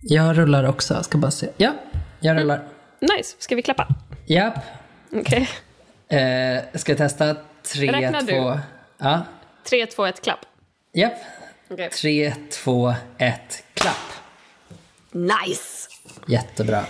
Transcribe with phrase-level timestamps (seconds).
[0.00, 1.48] Jag rullar också, jag ska bara se.
[1.56, 1.72] Ja,
[2.20, 2.64] jag rullar.
[3.00, 3.88] Nice, ska vi klappa?
[4.26, 4.58] Japp.
[5.12, 5.48] Okej.
[6.08, 7.36] Eh, ska jag testa?
[7.74, 8.32] Tre, Räknar du?
[8.32, 8.58] två...
[8.98, 9.20] Ja.
[9.68, 10.38] Tre, två, ett, klapp.
[10.92, 11.12] Japp.
[11.70, 11.90] Okej.
[11.90, 13.96] Tre, två, ett, klapp.
[15.12, 15.88] Nice!
[16.26, 16.84] Jättebra.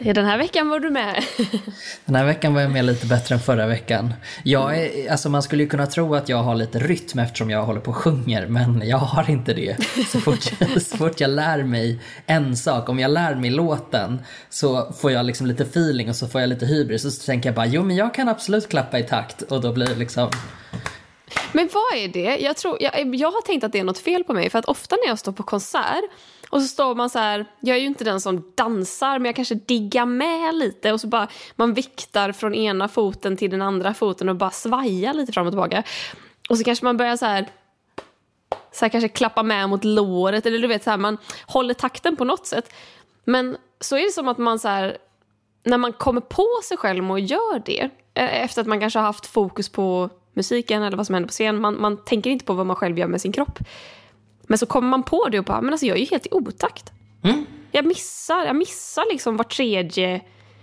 [0.00, 1.24] Den här veckan var du med.
[2.04, 4.14] Den här veckan var jag med lite bättre än förra veckan.
[4.44, 7.64] Jag är, alltså man skulle ju kunna tro att jag har lite rytm eftersom jag
[7.64, 9.76] håller på och sjunger, men jag har inte det.
[10.08, 10.42] Så fort,
[10.82, 14.20] så fort jag lär mig en sak, om jag lär mig låten
[14.50, 17.48] så får jag liksom lite feeling och så får jag lite hybris och så tänker
[17.48, 20.30] jag bara jo men jag kan absolut klappa i takt och då blir det liksom
[21.52, 22.36] Men vad är det?
[22.40, 24.50] Jag, tror, jag, jag har tänkt att det är något fel på mig.
[24.50, 26.04] För att ofta när jag står på konsert
[26.52, 29.36] och så står man så här, jag är ju inte den som dansar men jag
[29.36, 33.94] kanske diggar med lite och så bara man viktar från ena foten till den andra
[33.94, 35.82] foten och bara svajar lite fram och tillbaka.
[36.48, 37.46] Och så kanske man börjar så här
[38.72, 42.16] så här kanske klappa med mot låret eller du vet så här man håller takten
[42.16, 42.72] på något sätt.
[43.24, 44.98] Men så är det som att man så här
[45.64, 49.06] när man kommer på sig själv och gör det eh, efter att man kanske har
[49.06, 51.60] haft fokus på musiken eller vad som händer på scen.
[51.60, 53.58] Man, man tänker inte på vad man själv gör med sin kropp.
[54.52, 56.28] Men så kommer man på det och bara, men alltså jag är ju helt i
[56.32, 56.92] otakt.
[57.70, 60.20] Jag missar, jag missar liksom var tredje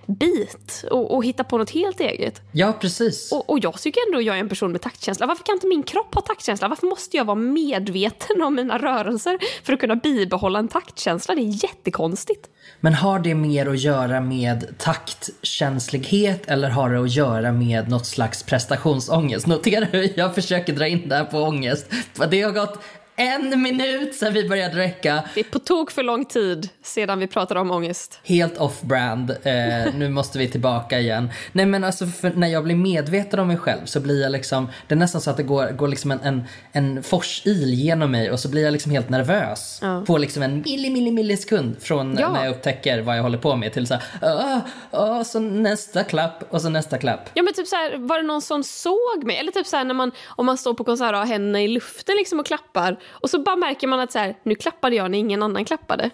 [0.08, 2.42] bit och, och hittar på något helt eget.
[2.52, 3.32] Ja, precis.
[3.32, 5.26] Och, och jag tycker ändå att jag är en person med taktkänsla.
[5.26, 6.68] Varför kan inte min kropp ha taktkänsla?
[6.68, 11.36] Varför måste jag vara medveten om mina rörelser för att kunna bibehålla en taktkänsla?
[11.36, 12.50] Det är jättekonstigt.
[12.80, 18.06] Men har det mer att göra med taktkänslighet eller har det att göra med något
[18.06, 19.48] slags prestationsångest?
[19.48, 21.86] Notera hur jag försöker dra in det här på ångest.
[22.32, 22.80] Det har gått
[23.20, 25.24] en minut sedan vi började räcka.
[25.34, 28.20] Det är på tok för lång tid sedan vi pratade om ångest.
[28.24, 29.30] Helt off-brand.
[29.44, 31.30] Eh, nu måste vi tillbaka igen.
[31.52, 34.94] Nej men alltså när jag blir medveten om mig själv så blir jag liksom, det
[34.94, 38.40] är nästan så att det går, går liksom en, en, en forsil genom mig och
[38.40, 39.80] så blir jag liksom helt nervös.
[39.82, 40.04] Ja.
[40.08, 42.32] På liksom en milli, milli, millisekund från Ja.
[42.34, 46.04] när jag upptäcker vad jag håller på med till så här, ah, ah, så nästa
[46.04, 47.30] klapp och så nästa klapp.
[47.34, 49.38] Ja men typ så här, var det någon som såg mig?
[49.38, 51.68] Eller typ så här när man, om man står på konsert och har händerna i
[51.68, 55.12] luften liksom och klappar och så bara märker man att så här, nu klappade jag
[55.12, 56.10] när ingen annan klappade.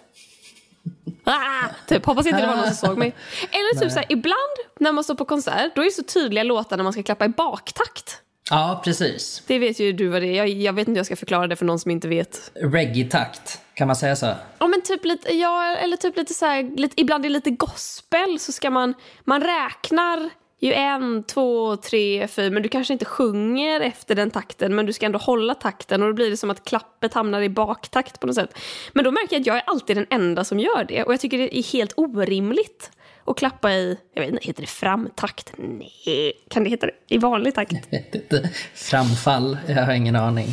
[1.24, 3.14] Ah, typ, hoppas inte det var någon som såg mig.
[3.50, 6.44] Eller typ så här, ibland när man står på konsert, då är det så tydliga
[6.44, 8.22] låtar när man ska klappa i baktakt.
[8.50, 9.42] Ja, precis.
[9.46, 10.34] Det vet ju du vad det är.
[10.34, 12.50] Jag, jag vet inte hur jag ska förklara det för någon som inte vet.
[12.54, 14.26] Reggae-takt, kan man säga så?
[14.58, 17.50] Ja men typ lite, ja, eller typ lite så här, lite, ibland är det lite
[17.50, 20.30] gospel så ska man, man räknar
[20.60, 24.92] ju en, två, tre, fyra, men du kanske inte sjunger efter den takten men du
[24.92, 28.26] ska ändå hålla takten och då blir det som att klappet hamnar i baktakt på
[28.26, 28.58] något sätt.
[28.92, 31.20] Men då märker jag att jag är alltid den enda som gör det och jag
[31.20, 32.90] tycker det är helt orimligt
[33.24, 35.52] att klappa i, jag vet inte, heter det framtakt?
[35.56, 37.92] Nej, kan det heta det i vanlig takt?
[37.92, 38.50] Vet inte.
[38.74, 40.46] Framfall, jag har ingen aning.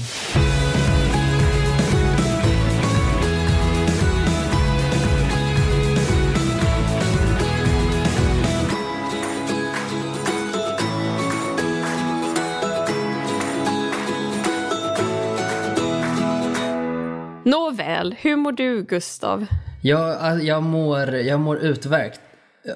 [18.04, 19.46] Nåväl, hur mår du Gustav?
[19.82, 22.22] Jag, jag, mår, jag mår utverkt.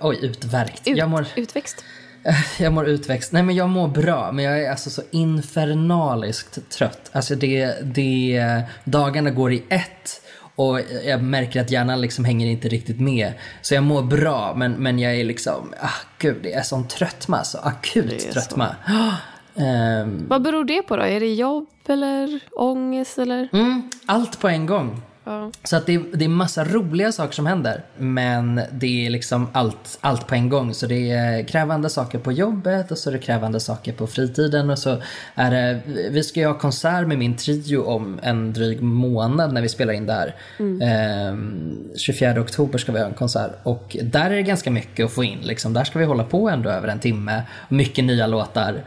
[0.02, 0.88] Oj, utverkt.
[0.88, 1.84] Ut, Jag mår, Utväxt?
[2.60, 3.32] jag mår utväxt.
[3.32, 7.10] Nej men jag mår bra, men jag är alltså så infernaliskt trött.
[7.12, 10.22] Alltså det, det, dagarna går i ett
[10.56, 13.34] och jag märker att hjärnan liksom hänger inte riktigt med.
[13.62, 17.44] Så jag mår bra, men, men jag är liksom, ah gud, det är sån tröttma,
[17.44, 18.32] så akut så.
[18.32, 18.76] tröttma.
[19.60, 21.04] Ehm, Vad beror det på då?
[21.04, 23.50] Är det jobb eller ångest eller?
[23.54, 25.02] Mm, allt på en gång.
[25.30, 25.52] Ja.
[25.64, 27.84] Så att det, är- det är massa roliga saker som händer.
[27.98, 30.74] Men det är liksom allt, allt på en gång.
[30.74, 34.70] Så det är krävande saker på jobbet och så är det krävande saker på fritiden.
[34.70, 35.02] Och så
[35.36, 35.80] är det,
[36.12, 39.94] vi ska ju ha konsert med min trio om en dryg månad när vi spelar
[39.94, 40.36] in det här.
[40.82, 43.52] Ehm, 24 oktober ska vi ha en konsert.
[43.64, 45.40] Och där är det ganska mycket att få in.
[45.42, 45.74] Liksom.
[45.74, 47.42] Där ska vi hålla på ändå över en timme.
[47.70, 48.84] Mycket nya låtar.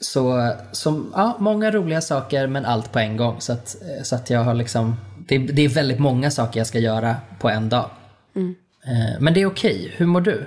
[0.00, 3.36] Så, som, ja, många roliga saker men allt på en gång.
[3.40, 4.96] Så att, så att jag har liksom,
[5.28, 7.90] det, det är väldigt många saker jag ska göra på en dag.
[8.36, 8.54] Mm.
[9.20, 9.94] Men det är okej.
[9.96, 10.46] Hur mår du?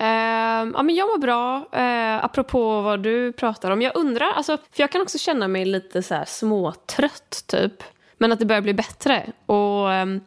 [0.00, 1.56] Uh, ja, men jag mår bra.
[1.56, 3.82] Uh, apropå vad du pratar om.
[3.82, 7.82] Jag undrar, alltså, för jag kan också känna mig lite så här småtrött typ.
[8.18, 9.26] Men att det börjar bli bättre.
[9.46, 10.20] Och um,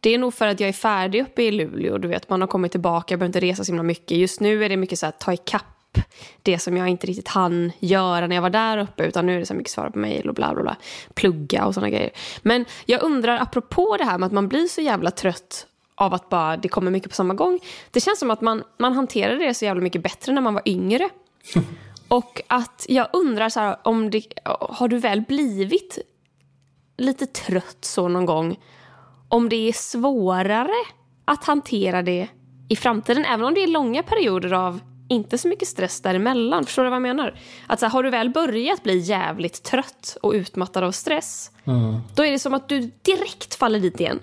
[0.00, 1.98] det är nog för att jag är färdig uppe i Luleå.
[1.98, 4.18] Du vet, man har kommit tillbaka, jag behöver inte resa så himla mycket.
[4.18, 5.62] Just nu är det mycket så här ta ikapp
[6.42, 9.04] det som jag inte riktigt hann göra när jag var där uppe.
[9.04, 10.76] Utan nu är det så mycket svara på mejl och bla bla bla.
[11.14, 12.10] Plugga och sådana grejer.
[12.42, 16.28] Men jag undrar, apropå det här med att man blir så jävla trött av att
[16.28, 17.60] bara det kommer mycket på samma gång.
[17.90, 20.62] Det känns som att man, man hanterade det så jävla mycket bättre när man var
[20.66, 21.08] yngre.
[22.08, 24.22] Och att jag undrar så här, om det,
[24.60, 25.98] har du väl blivit
[26.96, 28.56] lite trött så någon gång?
[29.28, 30.84] Om det är svårare
[31.24, 32.28] att hantera det
[32.68, 36.64] i framtiden, även om det är långa perioder av inte så mycket stress däremellan.
[36.64, 37.34] Förstår du vad jag menar?
[37.66, 42.00] Att så här, har du väl börjat bli jävligt trött och utmattad av stress, Mm.
[42.14, 44.18] då är det som att du direkt faller dit igen.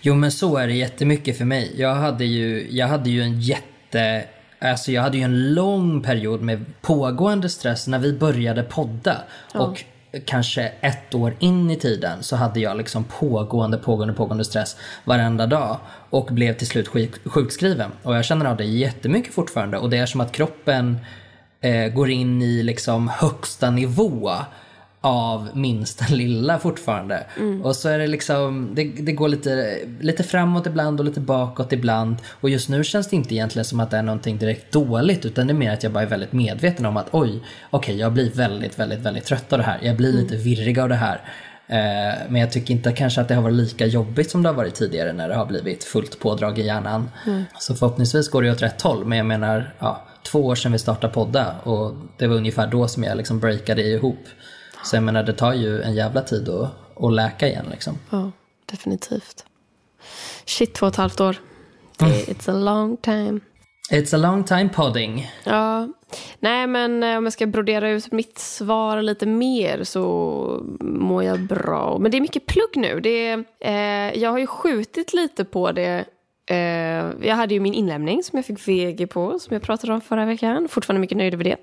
[0.00, 1.74] Jo men så är det jättemycket för mig.
[1.76, 4.24] Jag hade ju, jag hade ju en jätte...
[4.60, 9.16] Alltså jag hade ju en lång period med pågående stress när vi började podda.
[9.54, 9.84] Och
[10.24, 15.46] kanske ett år in i tiden så hade jag liksom pågående, pågående, pågående stress varenda
[15.46, 15.78] dag.
[16.10, 17.90] Och blev till slut sjuk, sjukskriven.
[18.02, 19.78] Och jag känner av det jättemycket fortfarande.
[19.78, 20.98] Och det är som att kroppen
[21.60, 24.32] eh, går in i liksom högsta nivå
[25.00, 27.26] av minsta lilla fortfarande.
[27.62, 31.72] Och så är det liksom, det, det går lite, lite framåt ibland och lite bakåt
[31.72, 32.16] ibland.
[32.40, 35.46] Och just nu känns det inte egentligen som att det är någonting direkt dåligt utan
[35.46, 38.30] det är mer att jag bara är väldigt medveten om att oj, okej jag blir
[38.30, 39.78] väldigt, väldigt, väldigt trött av det här.
[39.82, 41.20] Jag blir lite virrig av det här.
[41.68, 44.56] Eh, men jag tycker inte kanske att det har varit lika jobbigt som det har
[44.56, 47.10] varit tidigare när det har blivit fullt pådrag i hjärnan.
[47.58, 49.04] Så förhoppningsvis går det åt rätt håll.
[49.04, 52.88] Men jag menar, ja, två år sedan vi startade podda och det var ungefär då
[52.88, 54.26] som jag liksom breakade ihop.
[54.84, 57.98] Så jag menar, det tar ju en jävla tid att, att läka igen liksom.
[58.10, 58.30] Ja,
[58.66, 59.44] definitivt.
[60.44, 61.36] Shit, två och ett halvt år.
[61.98, 63.40] Det, It's a long time.
[63.90, 65.30] It's a long time podding.
[65.44, 65.88] Ja,
[66.38, 71.40] nej men eh, om jag ska brodera ut mitt svar lite mer så mår jag
[71.40, 71.98] bra.
[72.00, 73.00] Men det är mycket plugg nu.
[73.00, 76.04] Det är, eh, jag har ju skjutit lite på det.
[76.50, 76.56] Eh,
[77.28, 80.24] jag hade ju min inlämning som jag fick VG på, som jag pratade om förra
[80.24, 80.68] veckan.
[80.68, 81.56] Fortfarande mycket nöjd över det.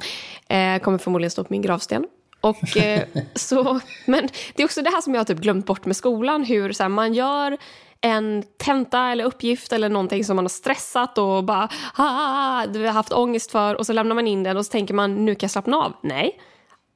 [0.56, 2.06] Eh, kommer förmodligen stå på min gravsten.
[2.45, 3.03] Och, eh,
[3.36, 6.44] så, men det är också det här som jag har typ glömt bort med skolan.
[6.44, 7.57] Hur så här, man gör
[8.01, 12.92] en tenta eller uppgift eller någonting som man har stressat och bara ah, du har
[12.92, 15.47] haft ångest för och så lämnar man in den och så tänker man nu kan
[15.47, 15.94] jag slappna av.
[16.03, 16.39] Nej.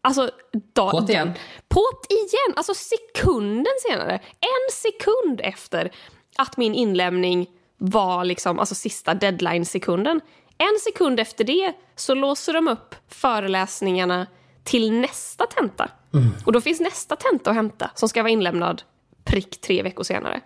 [0.01, 0.29] Alltså,
[0.73, 1.33] dag, På't igen.
[1.69, 2.53] På't igen!
[2.55, 4.13] Alltså sekunden senare.
[4.39, 5.91] En sekund efter
[6.37, 7.47] att min inlämning
[7.77, 10.21] var liksom, alltså sista deadline-sekunden.
[10.57, 14.27] En sekund efter det så låser de upp föreläsningarna
[14.69, 15.89] till nästa tenta.
[16.45, 18.81] Och då finns nästa tenta att hämta som ska vara inlämnad
[19.23, 20.41] prick tre veckor senare.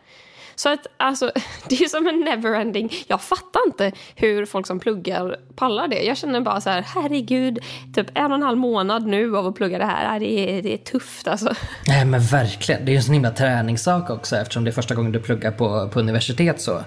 [0.55, 1.31] Så att alltså,
[1.69, 2.91] det är som en neverending.
[3.07, 6.03] Jag fattar inte hur folk som pluggar pallar det.
[6.03, 7.59] Jag känner bara så här, herregud,
[7.95, 10.19] typ en och en halv månad nu av att plugga det här.
[10.19, 11.53] Det är, det är tufft alltså.
[11.87, 14.95] Nej men verkligen, det är ju en sån himla träningssak också eftersom det är första
[14.95, 16.83] gången du pluggar på, på universitet så.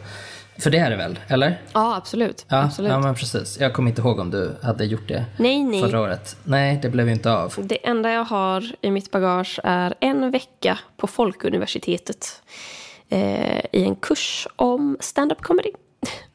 [0.59, 1.61] För det är det väl, eller?
[1.73, 2.47] Ja, absolut.
[2.49, 2.91] Ja, absolut.
[2.91, 3.61] ja men precis.
[3.61, 5.81] Jag kommer inte ihåg om du hade gjort det Nej, nej.
[5.81, 6.37] förra året.
[6.45, 7.55] Nej, det blev ju inte av.
[7.59, 12.43] Det enda jag har i mitt bagage är en vecka på Folkuniversitetet
[13.09, 15.71] eh, i en kurs om stand-up comedy.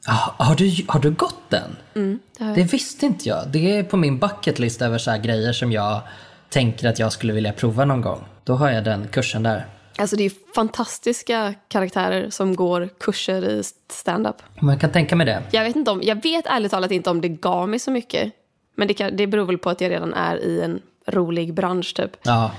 [0.08, 1.76] Ah, har, du, har du gått den?
[1.96, 2.54] Mm, det.
[2.56, 3.48] Det visste inte jag.
[3.48, 6.02] Det är på min bucket list över så här grejer som jag
[6.50, 8.24] tänker att jag skulle vilja prova någon gång.
[8.44, 9.66] Då har jag den kursen där.
[10.02, 14.36] Alltså det är fantastiska karaktärer som går kurser i stand-up.
[14.60, 15.44] Man kan tänka mig det.
[15.52, 18.34] Jag vet, inte om, jag vet ärligt talat inte om det gav mig så mycket.
[18.76, 21.96] Men det, kan, det beror väl på att jag redan är i en rolig bransch
[21.96, 22.12] typ.
[22.24, 22.52] Ja,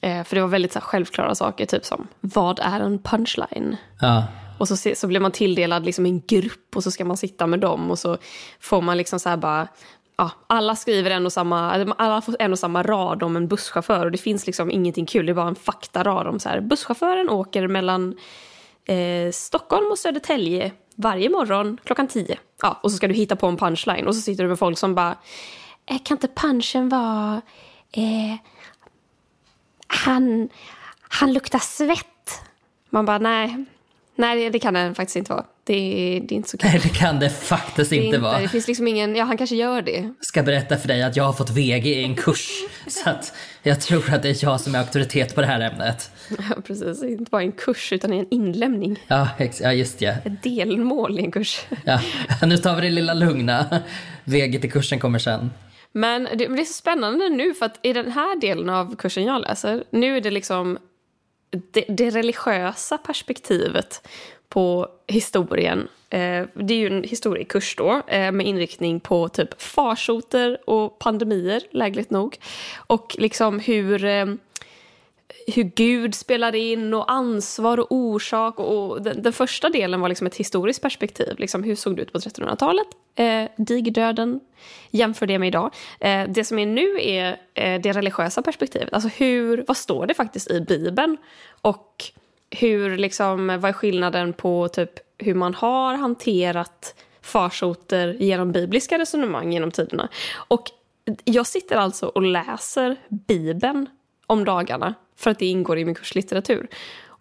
[0.00, 3.76] Eh, för det var väldigt så här, självklara saker, typ som vad är en punchline?
[4.00, 4.24] ja.
[4.58, 7.46] Och så, se- så blir man tilldelad liksom en grupp och så ska man sitta
[7.46, 8.16] med dem och så
[8.60, 9.68] får man liksom så här bara...
[10.20, 14.04] Ja, alla skriver en och, samma, alla får en och samma rad om en busschaufför
[14.04, 15.26] och det finns liksom ingenting kul.
[15.26, 16.60] Det är bara en faktarad om så här.
[16.60, 18.16] Busschauffören åker mellan
[18.84, 22.38] eh, Stockholm och Södertälje varje morgon klockan tio.
[22.62, 24.78] Ja, och så ska du hitta på en punchline och så sitter du med folk
[24.78, 25.16] som bara...
[25.86, 27.42] Eh, kan inte punchen vara...
[27.92, 28.36] Eh,
[29.86, 30.48] han,
[31.00, 32.42] han luktar svett.
[32.90, 33.64] Man bara, nej.
[34.18, 35.44] Nej, det kan den faktiskt inte vara.
[35.64, 35.74] Det
[36.28, 36.70] det är inte så kul.
[36.70, 38.40] Nej, det kan det faktiskt Det, inte vara.
[38.40, 40.12] det finns liksom ingen, ja han kanske gör det.
[40.20, 42.48] ska berätta för dig att jag har fått VG i en kurs.
[42.86, 43.32] Så att
[43.62, 46.10] jag tror att det är jag som är auktoritet på det här ämnet.
[46.28, 47.02] Ja, precis.
[47.02, 48.98] Inte bara en kurs utan en inlämning.
[49.08, 50.10] Ja, ex- ja just ja.
[50.24, 51.60] Ett delmål i en kurs.
[51.84, 52.00] ja.
[52.42, 53.80] Nu tar vi det lilla lugna.
[54.24, 55.50] VG till kursen kommer sen.
[55.92, 58.96] Men det, men det är så spännande nu för att i den här delen av
[58.96, 60.78] kursen jag läser, nu är det liksom
[61.50, 64.08] det, det religiösa perspektivet
[64.48, 65.88] på historien.
[66.10, 71.62] Eh, det är ju en historiekurs då eh, med inriktning på typ farsoter och pandemier,
[71.70, 72.36] lägligt nog.
[72.76, 74.26] Och liksom hur eh,
[75.46, 78.60] hur Gud spelar in och ansvar och orsak.
[78.60, 81.38] Och den, den första delen var liksom ett historiskt perspektiv.
[81.38, 82.86] Liksom hur såg det ut på 1300-talet?
[83.14, 84.40] Eh, digdöden.
[84.90, 85.74] Jämför det med idag.
[86.00, 88.92] Eh, det som är nu är eh, det religiösa perspektivet.
[88.92, 91.16] Alltså hur, vad står det faktiskt i Bibeln?
[91.60, 92.04] Och
[92.50, 99.52] hur, liksom, vad är skillnaden på typ hur man har hanterat farsoter genom bibliska resonemang
[99.52, 100.08] genom tiderna.
[100.34, 100.70] Och
[101.24, 103.86] jag sitter alltså och läser Bibeln
[104.26, 106.68] om dagarna för att det ingår i min kurslitteratur.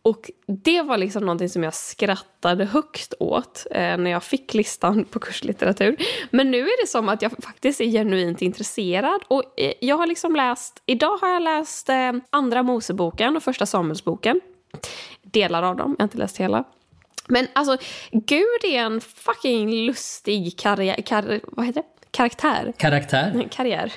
[0.07, 0.31] Och
[0.63, 5.19] det var liksom någonting som jag skrattade högst åt eh, när jag fick listan på
[5.19, 5.95] kurslitteratur.
[6.31, 9.21] Men nu är det som att jag faktiskt är genuint intresserad.
[9.27, 13.65] Och eh, jag har liksom läst, idag har jag läst eh, Andra Moseboken och Första
[13.65, 14.41] Samuelsboken.
[15.21, 16.63] Delar av dem, jag har inte läst hela.
[17.27, 17.77] Men alltså,
[18.11, 22.06] Gud är en fucking lustig karriär, kar, vad heter det?
[22.17, 22.73] Karaktär.
[22.77, 23.47] Karaktär?
[23.51, 23.91] Karriär.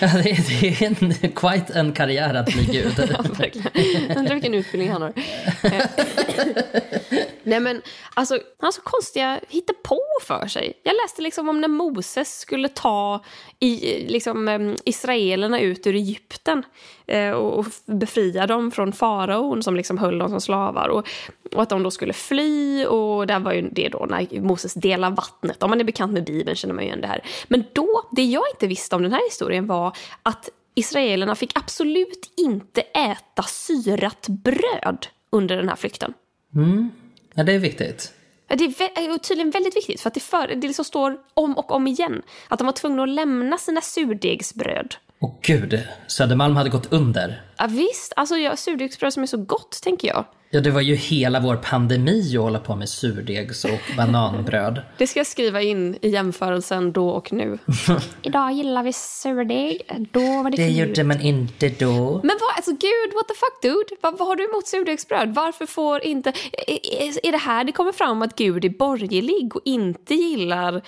[0.00, 0.96] Ja, det, är, det är en,
[1.34, 2.92] quite en karriär att bli gud.
[3.10, 4.18] ja, verkligen.
[4.18, 5.12] Undrar vilken utbildning han har.
[7.44, 7.82] Nej men,
[8.14, 9.40] alltså, han har så konstiga
[9.82, 10.72] på för sig.
[10.82, 13.24] Jag läste liksom om när Moses skulle ta
[13.58, 16.62] i, liksom, israelerna ut ur Egypten
[17.06, 20.88] eh, och befria dem från faraon som liksom höll dem som slavar.
[20.88, 21.08] Och,
[21.54, 25.10] och att de då skulle fly och där var ju det då när Moses delar
[25.10, 25.62] vattnet.
[25.62, 27.24] Om man är bekant med Bibeln känner man ju igen det här.
[27.48, 32.32] Men då, det jag inte visste om den här historien var att israelerna fick absolut
[32.36, 36.14] inte äta syrat bröd under den här flykten.
[36.54, 36.90] Mm.
[37.34, 38.12] Ja, det är viktigt.
[38.46, 41.72] Det är eh, tydligen väldigt viktigt för att det, för, det liksom står om och
[41.72, 42.22] om igen.
[42.48, 44.94] Att de var tvungna att lämna sina surdegsbröd.
[45.22, 47.42] Åh gud, Södermalm hade gått under.
[47.58, 50.24] Ja, visst, alltså ja, surdegsbröd som är så gott tänker jag.
[50.50, 54.82] Ja, det var ju hela vår pandemi att hålla på med surdegs och bananbröd.
[54.98, 57.58] det ska jag skriva in i jämförelsen då och nu.
[58.22, 62.20] Idag gillar vi surdeg, då var det Det gjorde man inte då.
[62.24, 64.00] Men vad, alltså gud, what the fuck dude?
[64.00, 65.34] Vad, vad har du emot surdegsbröd?
[65.34, 66.32] Varför får inte...
[66.66, 70.82] Är, är det här det kommer fram att Gud är borgerlig och inte gillar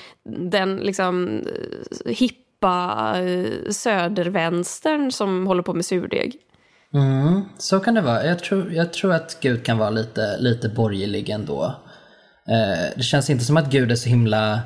[0.50, 1.42] den liksom
[2.06, 6.36] hippa eh, södervänstern som håller på med surdeg?
[6.94, 8.26] Mm, så kan det vara.
[8.26, 11.64] Jag tror, jag tror att Gud kan vara lite, lite borgerlig ändå.
[12.48, 14.60] Eh, det känns inte som att Gud är så himla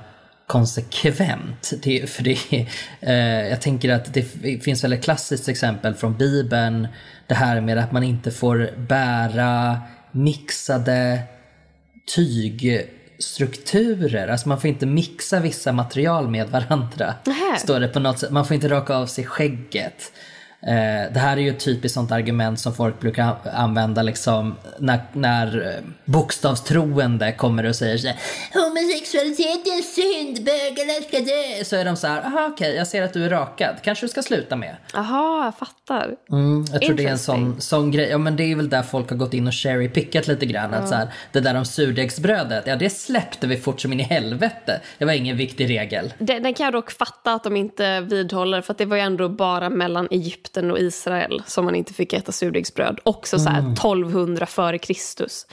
[0.46, 1.72] konsekvent.
[1.82, 2.66] Det, för det,
[3.00, 4.22] eh, jag tänker att det
[4.62, 6.88] finns väl ett klassiskt exempel från Bibeln.
[7.26, 9.80] Det här med att man inte får bära
[10.12, 11.22] mixade
[12.14, 14.28] tyg tygstrukturer.
[14.28, 17.14] Alltså man får inte mixa vissa material med varandra.
[17.58, 18.30] Står det på något sätt.
[18.30, 20.12] Man får inte raka av sig skägget.
[20.62, 25.00] Eh, det här är ju ett typiskt sånt argument som folk brukar använda liksom när,
[25.12, 28.08] när eh, bokstavstroende kommer och säger så
[28.54, 31.64] homosexualitet är synd, bögarna ska dö.
[31.64, 34.06] Så är de så här, aha okej, okay, jag ser att du är rakad, kanske
[34.06, 34.76] du ska sluta med.
[34.94, 36.14] Aha, jag fattar.
[36.30, 38.82] Mm, jag tror det är en sån, sån grej, ja men det är väl där
[38.82, 40.68] folk har gått in och cherry-pickat lite grann.
[40.68, 40.82] Mm.
[40.82, 44.02] Att så här, det där om surdegsbrödet, ja det släppte vi fort som in i
[44.02, 44.80] helvete.
[44.98, 46.14] Det var ingen viktig regel.
[46.18, 49.02] Den, den kan jag dock fatta att de inte vidhåller, för att det var ju
[49.02, 53.00] ändå bara mellan Egypten Egypten och Israel som man inte fick äta surdegsbröd.
[53.02, 55.46] Också så här 1200 före Kristus.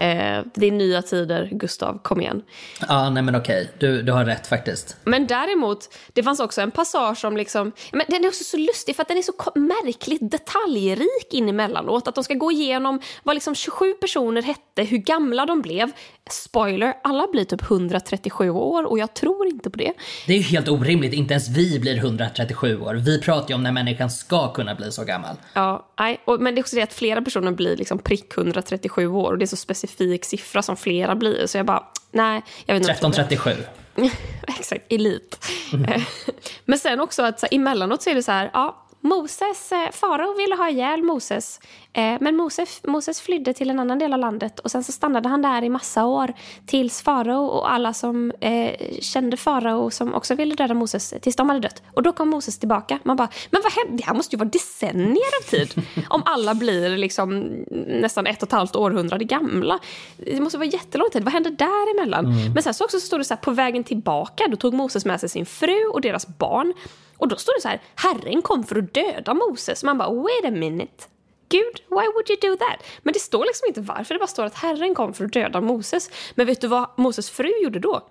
[0.00, 1.98] Eh, det är nya tider, Gustav.
[2.02, 2.42] Kom igen.
[2.88, 3.70] Ja, nej men okej.
[3.78, 4.96] Du, du har rätt faktiskt.
[5.04, 7.72] Men däremot, det fanns också en passage som liksom...
[7.92, 12.08] Men den är också så lustig för att den är så märkligt detaljrik in emellanåt.
[12.08, 15.90] Att de ska gå igenom vad liksom 27 personer hette, hur gamla de blev.
[16.30, 19.92] Spoiler, alla blir typ 137 år och jag tror inte på det.
[20.26, 21.12] Det är ju helt orimligt.
[21.12, 22.94] Inte ens vi blir 137 år.
[22.94, 25.36] Vi pratar ju om när människan ska kunna bli så gammal.
[25.54, 26.20] Ja, nej.
[26.24, 29.38] Och, men det är också det att flera personer blir liksom prick 137 år och
[29.38, 31.46] det är så specifikt specifik siffra som flera blir.
[31.46, 32.42] Så jag bara, nej.
[32.66, 33.50] Jag vet inte 1337.
[34.46, 35.46] Exakt, elit.
[35.72, 36.00] Mm.
[36.64, 40.34] Men sen också att så, emellanåt så är det så här, ja, Moses, eh, farao
[40.36, 41.60] ville ha ihjäl Moses.
[41.92, 45.28] Eh, men Moses, Moses flydde till en annan del av landet och sen så stannade
[45.28, 46.32] han där i massa år
[46.66, 51.48] tills farao och alla som eh, kände farao som också ville döda Moses tills de
[51.48, 51.82] hade dött.
[51.94, 52.98] Och då kom Moses tillbaka.
[53.02, 54.02] Man bara, men vad hände?
[54.02, 57.40] Det här måste ju vara decennier av tid om alla blir liksom
[57.86, 59.78] nästan ett och ett halvt århundrade gamla.
[60.16, 61.24] Det måste vara jättelång tid.
[61.24, 62.26] Vad hände däremellan?
[62.26, 62.52] Mm.
[62.52, 65.04] Men sen så också så står det så här, på vägen tillbaka, då tog Moses
[65.04, 66.74] med sig sin fru och deras barn.
[67.16, 69.84] Och då står det så här, Herren kom för att döda Moses.
[69.84, 71.04] Man bara, wait a minute.
[71.48, 72.86] Gud, why would you do that?
[73.02, 75.60] Men det står liksom inte varför, det bara står att Herren kom för att döda
[75.60, 76.10] Moses.
[76.34, 78.08] Men vet du vad Moses fru gjorde då?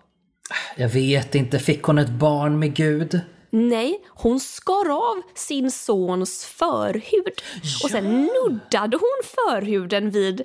[0.76, 3.22] Jag vet inte, fick hon ett barn med Gud?
[3.50, 7.34] Nej, hon skar av sin sons förhud.
[7.64, 7.70] Ja.
[7.84, 10.42] Och sen nuddade hon förhuden vid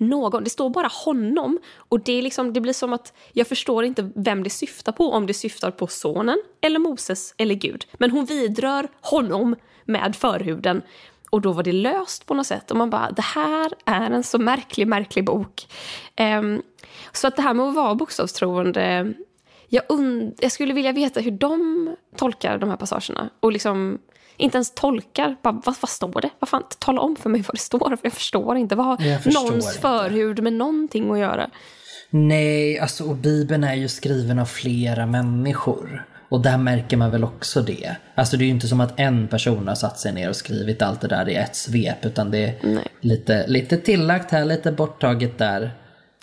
[0.00, 0.44] någon.
[0.44, 1.58] Det står bara honom.
[1.76, 5.10] Och det, är liksom, det blir som att jag förstår inte vem det syftar på.
[5.12, 7.86] Om det syftar på sonen, eller Moses, eller Gud.
[7.98, 10.82] Men hon vidrör honom med förhuden.
[11.30, 12.70] Och då var det löst på något sätt.
[12.70, 15.68] Och man bara, det här är en så märklig, märklig bok.
[16.20, 16.62] Um,
[17.12, 19.12] så att det här med att vara bokstavstroende,
[19.68, 19.84] jag,
[20.38, 23.30] jag skulle vilja veta hur de tolkar de här passagerna.
[23.40, 23.98] Och liksom
[24.40, 25.36] inte ens tolkar.
[25.42, 26.30] Bara, vad, vad står det?
[26.38, 27.88] Vad fan, tala om för mig vad det står.
[27.96, 28.74] För jag förstår inte.
[28.74, 29.80] Vad har någons inte.
[29.80, 31.50] förhud med någonting att göra?
[32.10, 36.06] Nej, alltså och Bibeln är ju skriven av flera människor.
[36.28, 37.96] Och där märker man väl också det.
[38.14, 40.82] Alltså det är ju inte som att en person har satt sig ner och skrivit
[40.82, 42.86] allt det där i ett svep utan det är Nej.
[43.00, 45.70] lite, lite tillagt här, lite borttaget där.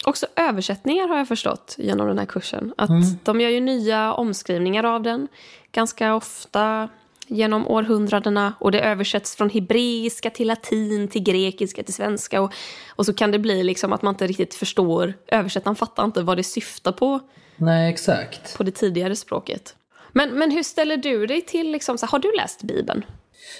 [0.06, 2.74] Också översättningar har jag förstått genom den här kursen.
[2.78, 3.04] Att Mm.
[3.24, 5.28] de gör ju nya omskrivningar av den
[5.72, 6.90] ganska ofta
[7.28, 8.54] genom århundradena.
[8.60, 12.42] Och det översätts från hebreiska till latin, till grekiska, till svenska.
[12.42, 12.54] Och,
[12.96, 16.38] och så kan det bli liksom att man inte riktigt förstår, översättaren fattar inte vad
[16.38, 17.20] det syftar på,
[17.56, 18.58] Nej, exakt.
[18.58, 19.76] på det tidigare språket.
[20.12, 23.06] Men, men hur ställer du dig till, liksom, så, har du läst Bibeln?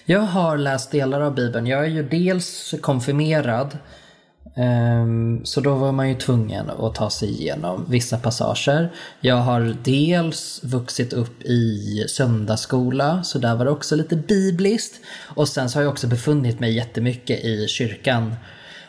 [0.06, 1.68] Jag har läst delar av Bibeln.
[1.68, 3.78] Jag är ju dels konfirmerad.
[4.58, 8.92] Ehm, så då var man ju tvungen att ta sig igenom vissa passager.
[9.20, 15.02] Jag har dels vuxit upp i söndagsskola, så där var det också lite bibliskt.
[15.36, 18.36] Och sen så har jag också befunnit mig jättemycket i kyrkan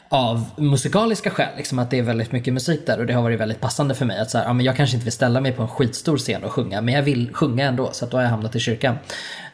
[0.08, 3.40] av musikaliska skäl, liksom att det är väldigt mycket musik där och det har varit
[3.40, 5.52] väldigt passande för mig att så här, ja, men jag kanske inte vill ställa mig
[5.52, 8.22] på en skitstor scen och sjunga men jag vill sjunga ändå så att då har
[8.22, 8.98] jag hamnat i kyrkan.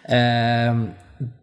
[0.04, 0.90] Ehm,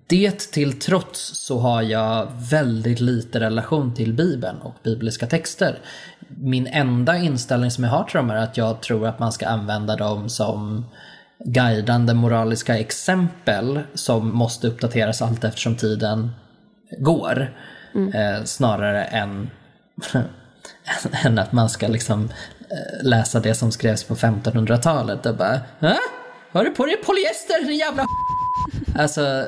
[0.08, 5.80] det till trots så har jag väldigt lite relation till Bibeln och bibliska texter.
[6.28, 9.48] Min enda inställning som jag har till dem är att jag tror att man ska
[9.48, 10.86] använda dem som
[11.46, 16.32] guidande moraliska exempel som måste uppdateras allt eftersom tiden
[17.00, 17.54] går.
[18.13, 19.50] Eh, snarare än,
[21.24, 25.98] än att man ska liksom eh, läsa det som skrevs på 1500-talet och bara Hä?
[26.51, 28.05] Har du på dig polyester din jävla
[28.96, 29.48] Alltså,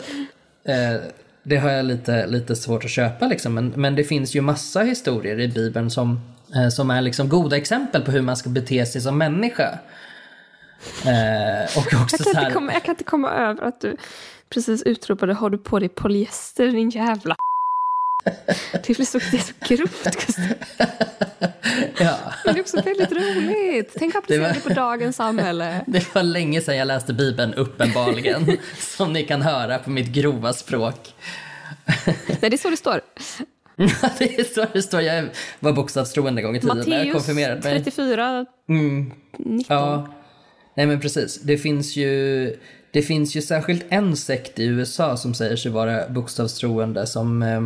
[0.63, 1.01] eh,
[1.43, 3.53] det har jag lite, lite svårt att köpa liksom.
[3.53, 6.19] Men, men det finns ju massa historier i Bibeln som,
[6.55, 9.79] eh, som är liksom goda exempel på hur man ska bete sig som människa.
[11.05, 13.98] Eh, och också Jag så kan, här, komma, jag kan inte komma över att du
[14.50, 17.36] precis utropade har du på dig polyester din jävla
[18.88, 20.44] Det blir så, det är så grovt Gustav.
[22.00, 23.92] ja, Men det är också väldigt roligt.
[23.98, 25.82] Tänk att applicera Det det, var- på dagens samhälle.
[25.88, 28.58] det var länge sedan jag läste Bibeln, uppenbarligen.
[28.80, 31.13] som ni kan höra på mitt grova språk.
[32.27, 33.01] Nej, det är så det står.
[34.18, 35.01] det är så det står.
[35.01, 37.84] Jag var bokstavstroende en gång i tiden när jag Matteus konfirmerade mig.
[37.84, 39.12] 34, Mm.
[39.38, 39.77] 19.
[39.77, 40.08] Ja,
[40.75, 41.42] nej men precis.
[41.42, 42.45] Det finns ju,
[42.91, 47.62] det finns ju särskilt en sekt i USA som säger sig vara bokstavstroende som, eh,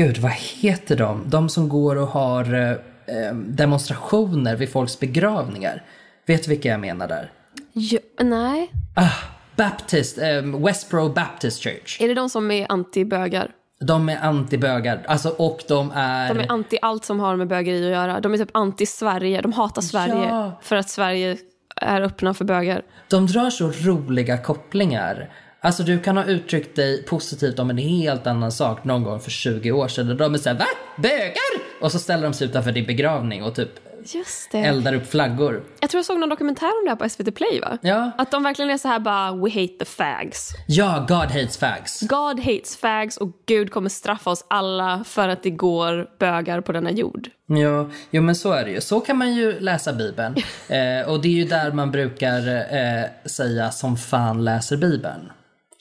[0.00, 1.30] gud vad heter de?
[1.30, 5.82] De som går och har eh, demonstrationer vid folks begravningar.
[6.26, 7.32] Vet du vilka jag menar där?
[7.72, 8.72] Ja, nej.
[8.94, 9.10] Ah,
[9.56, 12.00] Baptist, eh, Westboro Baptist Church.
[12.00, 13.50] Är det de som är anti-bögar?
[13.80, 16.34] De är antibögar, alltså och de är...
[16.34, 18.20] De är anti allt som har med bögeri att göra.
[18.20, 19.40] De är typ anti-Sverige.
[19.42, 20.60] De hatar Sverige Ja.
[20.62, 21.36] för att Sverige
[21.76, 22.82] är öppna för bögar.
[23.08, 25.30] De drar så roliga kopplingar.
[25.62, 29.30] Alltså du kan ha uttryckt dig positivt om en helt annan sak någon gång för
[29.30, 30.16] 20 år sedan.
[30.16, 30.64] De är såhär va?
[30.96, 31.80] Bögar?
[31.80, 33.70] Och så ställer de sig utanför din begravning och typ
[34.04, 34.58] Just det.
[34.58, 35.62] eldar upp flaggor.
[35.80, 37.78] Jag tror jag såg någon dokumentär om det här på SVT Play va?
[37.82, 38.10] Ja.
[38.18, 40.50] Att de verkligen är så här bara we hate the fags.
[40.68, 42.00] Ja, God hates fags.
[42.00, 46.72] God hates fags och Gud kommer straffa oss alla för att det går bögar på
[46.72, 47.28] denna jord.
[47.46, 48.80] Ja, jo men så är det ju.
[48.80, 50.34] Så kan man ju läsa Bibeln.
[50.68, 55.30] Eh, och det är ju där man brukar eh, säga som fan läser Bibeln.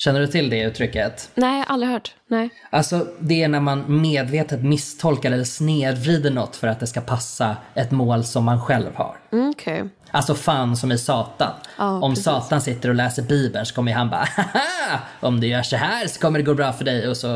[0.03, 1.29] Känner du till det uttrycket?
[1.35, 2.15] Nej, aldrig hört.
[2.27, 2.49] Nej.
[2.69, 7.57] Alltså det är när man medvetet misstolkar eller snedvrider något för att det ska passa
[7.73, 9.17] ett mål som man själv har.
[9.31, 9.89] Mm, Okej.
[10.11, 11.53] Alltså fan som är Satan.
[11.77, 12.23] Ja, om precis.
[12.25, 14.99] Satan sitter och läser Bibeln så kommer han bara Haha!
[15.19, 17.35] Om du gör så här så kommer det gå bra för dig och så,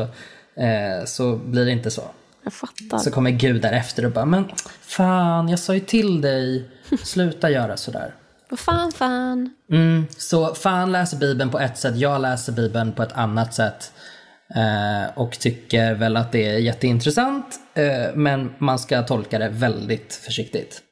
[0.56, 2.02] eh, så blir det inte så.
[2.44, 2.98] Jag fattar.
[2.98, 4.44] Så kommer Gud därefter och bara men
[4.80, 6.68] fan jag sa ju till dig
[7.02, 8.14] sluta göra sådär.
[8.54, 9.50] Vad fan, fan.
[9.70, 13.92] Mm, så fan läser Bibeln på ett sätt, jag läser Bibeln på ett annat sätt.
[14.54, 20.14] Eh, och tycker väl att det är jätteintressant eh, men man ska tolka det väldigt
[20.14, 20.82] försiktigt.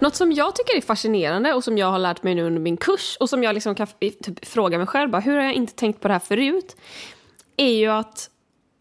[0.00, 2.76] Något som jag tycker är fascinerande och som jag har lärt mig nu under min
[2.76, 5.74] kurs och som jag liksom kan typ fråga mig själv, bara, hur har jag inte
[5.74, 6.76] tänkt på det här förut?
[7.56, 8.30] Är ju att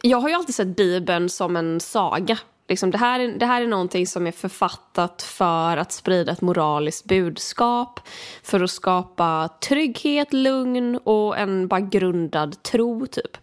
[0.03, 2.37] jag har ju alltid sett Bibeln som en saga.
[2.69, 6.41] Liksom, det, här är, det här är någonting som är författat för att sprida ett
[6.41, 7.99] moraliskt budskap,
[8.43, 13.37] för att skapa trygghet, lugn och en bara grundad tro, typ.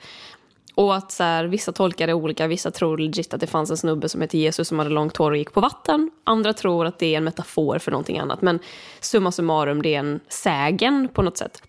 [0.75, 3.77] Och att så här, vissa tolkar det olika, vissa tror legit att det fanns en
[3.77, 6.11] snubbe som hette Jesus som hade långt hår och gick på vatten.
[6.25, 8.43] Andra tror att det är en metafor för någonting annat.
[8.43, 8.59] Men
[9.01, 11.63] summa summarum, det är en sägen på något sätt.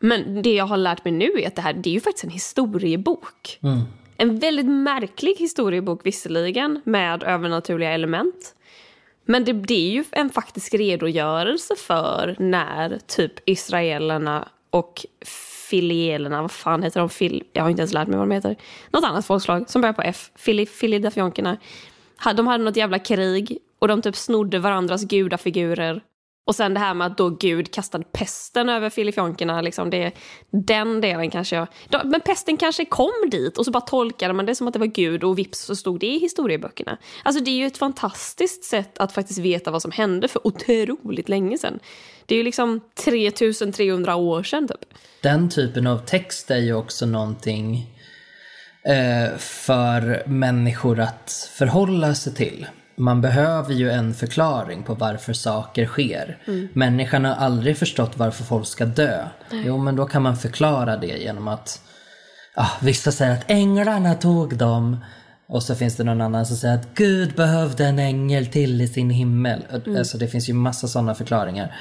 [0.00, 2.24] Men det jag har lärt mig nu är att det här det är ju faktiskt
[2.24, 3.58] en historiebok.
[4.20, 8.54] En väldigt märklig historiebok visserligen, med övernaturliga element.
[9.24, 15.06] Men det, det är ju en faktisk redogörelse för när typ israelerna och
[15.68, 17.08] filielerna, vad fan heter de?
[17.08, 18.56] Fil, jag har inte ens lärt mig vad de heter.
[18.90, 20.30] Något annat folkslag som börjar på F.
[20.36, 21.56] Fili, Filidafjonkerna.
[22.36, 26.02] De hade något jävla krig Och de typ snodde varandras gudafigurer.
[26.50, 30.12] Och sen det här med att då Gud kastade pesten över filifjonkerna, liksom det,
[30.50, 31.68] den delen kanske jag...
[32.04, 34.86] Men pesten kanske kom dit och så bara tolkade man det som att det var
[34.86, 36.98] Gud och vips så stod det i historieböckerna.
[37.22, 41.28] Alltså det är ju ett fantastiskt sätt att faktiskt veta vad som hände för otroligt
[41.28, 41.78] länge sedan.
[42.26, 44.94] Det är ju liksom 3300 år sedan typ.
[45.22, 47.86] Den typen av text är ju också någonting
[48.84, 52.66] eh, för människor att förhålla sig till.
[53.00, 56.38] Man behöver ju en förklaring på varför saker sker.
[56.46, 56.68] Mm.
[56.72, 59.26] Människan har aldrig förstått varför folk ska dö.
[59.50, 59.66] Mm.
[59.66, 61.80] Jo, men då kan man förklara det genom att
[62.54, 64.96] ah, vissa säger att änglarna tog dem.
[65.48, 68.88] Och så finns det någon annan som säger att Gud behövde en ängel till i
[68.88, 69.64] sin himmel.
[69.86, 69.98] Mm.
[69.98, 71.76] Alltså det finns ju massa sådana förklaringar.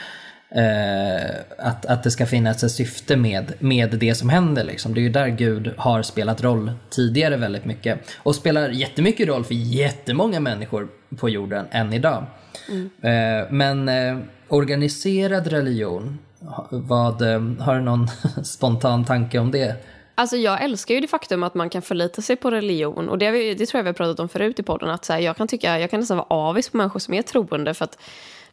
[0.51, 4.63] Eh, att, att det ska finnas ett syfte med, med det som händer.
[4.63, 4.93] Liksom.
[4.93, 7.99] Det är ju där Gud har spelat roll tidigare väldigt mycket.
[8.17, 12.25] Och spelar jättemycket roll för jättemånga människor på jorden än idag.
[12.69, 12.89] Mm.
[13.01, 16.19] Eh, men eh, organiserad religion,
[16.69, 18.07] vad, eh, har du någon
[18.43, 19.75] spontan tanke om det?
[20.15, 23.09] Alltså jag älskar ju det faktum att man kan förlita sig på religion.
[23.09, 24.89] Och det, det tror jag vi har pratat om förut i podden.
[24.89, 27.21] Att så här, jag kan tycka, jag kan nästan vara avis på människor som är
[27.21, 27.73] troende.
[27.73, 27.97] För att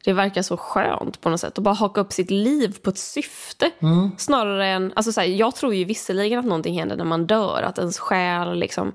[0.06, 2.98] det verkar så skönt på något sätt att bara haka upp sitt liv på ett
[2.98, 3.70] syfte.
[3.80, 4.10] Mm.
[4.18, 7.62] Snarare än, alltså så här, jag tror ju visserligen att någonting händer när man dör,
[7.62, 8.92] att ens själ liksom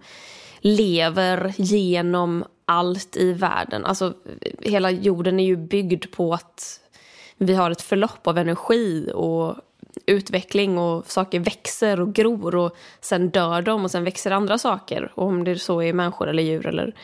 [0.59, 3.85] lever genom allt i världen.
[3.85, 4.13] Alltså
[4.59, 6.79] hela jorden är ju byggd på att
[7.37, 9.55] vi har ett förlopp av energi och
[10.05, 15.11] utveckling och saker växer och gror och sen dör de och sen växer andra saker.
[15.15, 16.95] Och om det så är människor eller djur eller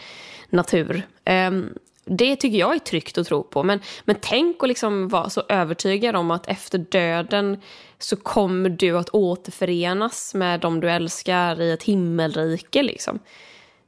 [0.49, 1.07] natur.
[1.25, 1.73] Um,
[2.07, 3.63] det tycker jag är tryggt att tro på.
[3.63, 7.61] Men, men tänk att liksom vara så övertygad om att efter döden
[7.99, 12.83] så kommer du att återförenas med de du älskar i ett himmelrike.
[12.83, 13.19] Liksom.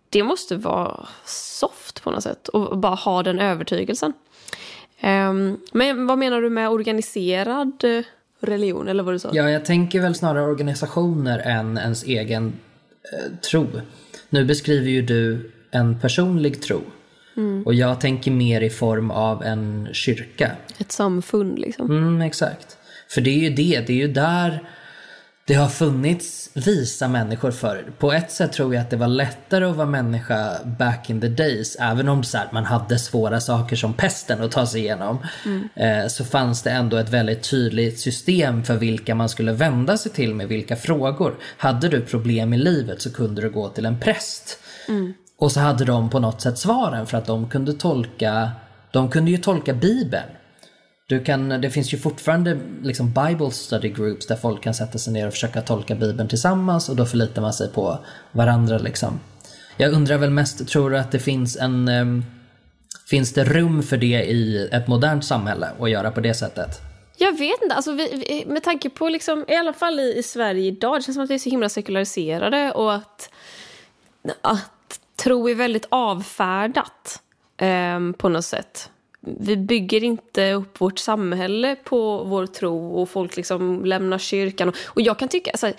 [0.09, 4.13] Det måste vara soft på något sätt och bara ha den övertygelsen.
[5.03, 8.03] Um, men vad menar du med organiserad eh,
[8.39, 9.29] religion eller vad du sa?
[9.33, 12.53] Ja, jag tänker väl snarare organisationer än ens egen
[13.13, 13.67] eh, tro.
[14.29, 16.81] Nu beskriver ju du en personlig tro.
[17.39, 17.63] Mm.
[17.63, 20.51] Och jag tänker mer i form av en kyrka.
[20.77, 21.91] Ett samfund liksom.
[21.91, 22.77] Mm, exakt.
[23.09, 24.63] För det är ju det, det är ju där
[25.49, 27.91] det har funnits visa människor förr.
[27.97, 31.27] På ett sätt tror jag att det var lättare att vara människa back in the
[31.27, 31.75] days.
[31.79, 35.17] Även om så här, man hade svåra saker som pesten att ta sig igenom.
[35.45, 35.69] Mm.
[35.75, 40.11] Eh, så fanns det ändå ett väldigt tydligt system för vilka man skulle vända sig
[40.11, 41.35] till med vilka frågor.
[41.57, 44.59] Hade du problem i livet så kunde du gå till en präst.
[44.87, 45.13] Mm.
[45.39, 48.51] Och så hade de på något sätt svaren för att de kunde tolka,
[48.91, 50.29] de kunde ju tolka bibeln.
[51.07, 55.13] Du kan, det finns ju fortfarande liksom Bible study groups där folk kan sätta sig
[55.13, 57.99] ner och försöka tolka bibeln tillsammans och då förlitar man sig på
[58.31, 59.19] varandra liksom.
[59.77, 62.25] Jag undrar väl mest, tror du att det finns en um,
[63.09, 66.81] Finns det rum för det i ett modernt samhälle att göra på det sättet?
[67.17, 70.65] Jag vet inte, alltså vi, med tanke på liksom, i alla fall i, i Sverige
[70.65, 73.29] idag, det känns som att vi är så himla sekulariserade och att,
[74.41, 74.71] att
[75.23, 77.21] tro är väldigt avfärdat
[77.57, 78.89] eh, på något sätt.
[79.21, 84.73] Vi bygger inte upp vårt samhälle på vår tro och folk liksom lämnar kyrkan.
[84.85, 85.71] Och jag kan tycka, alltså,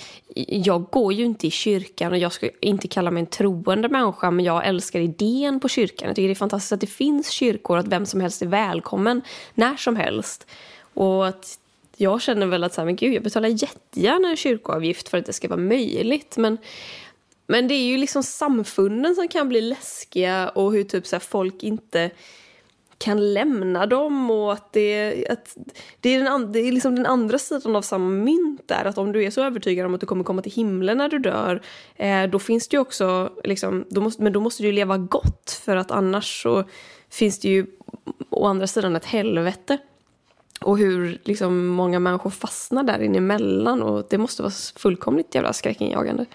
[0.46, 4.30] jag går ju inte i kyrkan och jag ska inte kalla mig en troende människa
[4.30, 6.08] men jag älskar idén på kyrkan.
[6.08, 8.46] Jag tycker det är fantastiskt att det finns kyrkor och att vem som helst är
[8.46, 9.22] välkommen
[9.54, 10.46] när som helst.
[10.94, 11.58] Och att
[11.96, 15.26] jag känner väl att så här, men gud, jag betalar jättegärna en kyrkoavgift för att
[15.26, 16.36] det ska vara möjligt.
[16.36, 16.58] Men
[17.50, 21.20] men det är ju liksom samfunden som kan bli läskiga och hur typ så här,
[21.20, 22.10] folk inte
[22.98, 25.56] kan lämna dem och att det, att
[26.00, 28.84] det, är, den, det är liksom den andra sidan av samma mynt där.
[28.84, 31.18] Att om du är så övertygad om att du kommer komma till himlen när du
[31.18, 31.62] dör,
[31.96, 35.60] eh, då finns det ju också, liksom, då måste, men då måste du leva gott
[35.64, 36.64] för att annars så
[37.10, 37.66] finns det ju
[38.30, 39.78] å andra sidan ett helvete.
[40.60, 45.52] Och hur liksom många människor fastnar där inne emellan och det måste vara fullkomligt jävla
[45.52, 46.26] skräckinjagande.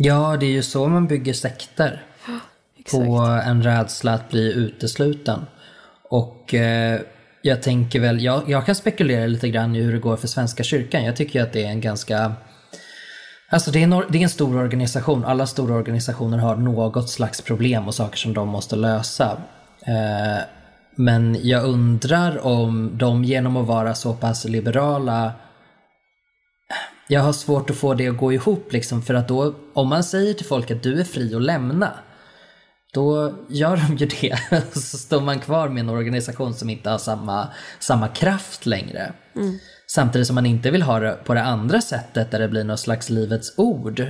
[0.00, 2.02] Ja, det är ju så man bygger sekter.
[2.90, 5.46] På en rädsla att bli utesluten.
[6.02, 7.00] Och eh,
[7.42, 10.62] jag tänker väl, jag, jag kan spekulera lite grann i hur det går för Svenska
[10.62, 11.04] kyrkan.
[11.04, 12.32] Jag tycker att det är en ganska
[13.50, 15.24] Alltså det är, en, det är en stor organisation.
[15.24, 19.36] Alla stora organisationer har något slags problem och saker som de måste lösa.
[19.86, 20.42] Eh,
[20.94, 25.32] men jag undrar om de genom att vara så pass liberala
[27.08, 30.04] jag har svårt att få det att gå ihop liksom för att då, om man
[30.04, 31.92] säger till folk att du är fri att lämna,
[32.92, 34.38] då gör de ju det.
[34.72, 39.12] Så står man kvar med en organisation som inte har samma, samma kraft längre.
[39.36, 39.58] Mm.
[39.86, 42.80] Samtidigt som man inte vill ha det på det andra sättet där det blir något
[42.80, 44.00] slags livets ord.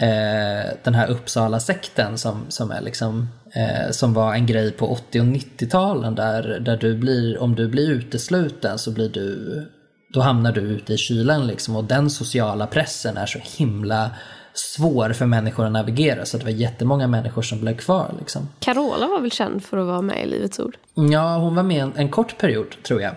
[0.00, 5.20] eh, den här Uppsala-sekten som, som, är liksom, eh, som var en grej på 80
[5.20, 9.64] och 90-talen där, där du blir, om du blir utesluten så blir du,
[10.08, 14.10] då hamnar du ute i kylan liksom och den sociala pressen är så himla
[14.54, 18.14] svår för människor att navigera så det var jättemånga människor som blev kvar.
[18.18, 18.48] Liksom.
[18.60, 20.76] Carola var väl känd för att vara med i Livets Ord?
[20.94, 23.14] Ja, hon var med en, en kort period tror jag.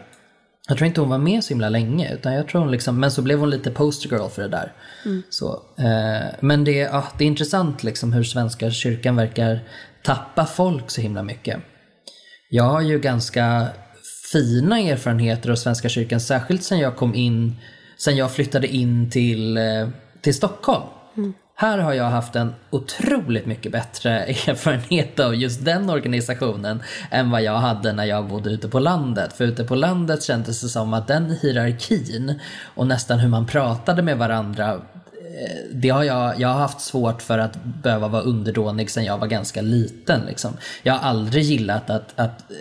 [0.67, 3.11] Jag tror inte hon var med så himla länge, utan jag tror hon liksom, men
[3.11, 4.73] så blev hon lite postergirl för det där.
[5.05, 5.23] Mm.
[5.29, 9.59] Så, eh, men det, ja, det är intressant liksom hur Svenska kyrkan verkar
[10.03, 11.57] tappa folk så himla mycket.
[12.49, 13.67] Jag har ju ganska
[14.31, 17.55] fina erfarenheter av Svenska kyrkan, särskilt sen jag kom in,
[17.97, 19.89] sen jag flyttade in till, eh,
[20.21, 20.83] till Stockholm.
[21.17, 21.33] Mm.
[21.55, 27.41] Här har jag haft en otroligt mycket bättre erfarenhet av just den organisationen än vad
[27.41, 29.33] jag hade när jag bodde ute på landet.
[29.33, 32.39] För ute på landet kändes det som att den hierarkin
[32.75, 34.81] och nästan hur man pratade med varandra
[35.71, 39.27] det har jag, jag har haft svårt för att behöva vara underdånig sen jag var
[39.27, 40.21] ganska liten.
[40.27, 40.57] Liksom.
[40.83, 42.51] Jag har aldrig gillat att, att,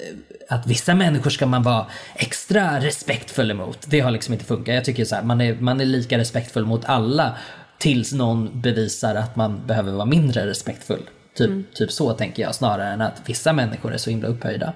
[0.48, 3.78] att vissa människor ska man vara extra respektfull emot.
[3.86, 4.74] Det har liksom inte funkat.
[4.74, 7.36] Jag tycker så här, man är, man är lika respektfull mot alla
[7.80, 11.02] Tills någon bevisar att man behöver vara mindre respektfull.
[11.34, 11.64] Typ, mm.
[11.74, 14.72] typ så tänker jag snarare än att vissa människor är så himla upphöjda.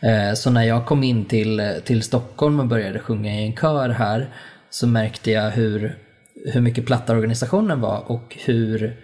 [0.00, 3.88] Eh, så när jag kom in till, till Stockholm och började sjunga i en kör
[3.88, 4.28] här
[4.70, 5.98] så märkte jag hur,
[6.44, 8.96] hur mycket platta organisationen var och hur,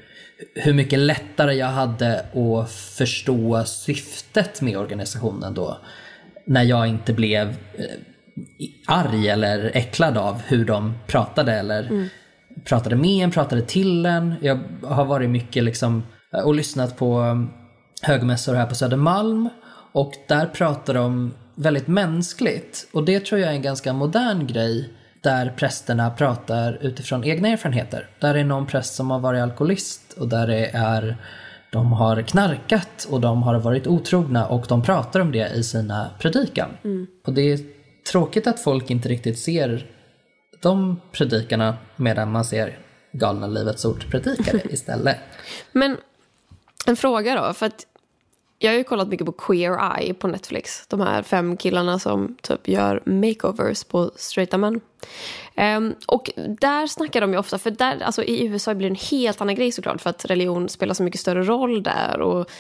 [0.55, 5.79] hur mycket lättare jag hade att förstå syftet med organisationen då.
[6.47, 7.85] När jag inte blev eh,
[8.87, 12.09] arg eller äcklad av hur de pratade eller mm
[12.65, 14.35] pratade med en, pratade till en.
[14.41, 16.03] Jag har varit mycket liksom
[16.35, 17.51] eh, och lyssnat på um,
[18.03, 19.49] högmässor här på Södermalm
[19.93, 24.93] och där pratar de väldigt mänskligt och det tror jag är en ganska modern grej
[25.21, 28.09] där prästerna pratar utifrån egna erfarenheter.
[28.19, 31.17] Där är någon präst som har varit alkoholist och där det är
[31.73, 36.11] de har knarkat och de har varit otrogna och de pratar om det i sina
[36.19, 36.71] predikan.
[36.85, 37.07] Mm.
[37.27, 37.61] Och det är
[38.13, 39.87] tråkigt att folk inte riktigt ser
[40.61, 42.79] de predikarna medan man ser
[43.13, 45.17] galna Livets Ord-predikare istället.
[45.73, 45.97] Men
[46.87, 47.87] en fråga då, för att
[48.63, 50.87] jag har ju kollat mycket på Queer Eye på Netflix.
[50.89, 54.81] De här fem killarna som typ gör makeovers på straighta män.
[55.57, 59.19] Um, och där snackar de ju ofta, för där, alltså i USA blir det en
[59.19, 62.21] helt annan grej såklart för att religion spelar så mycket större roll där.
[62.21, 62.51] Och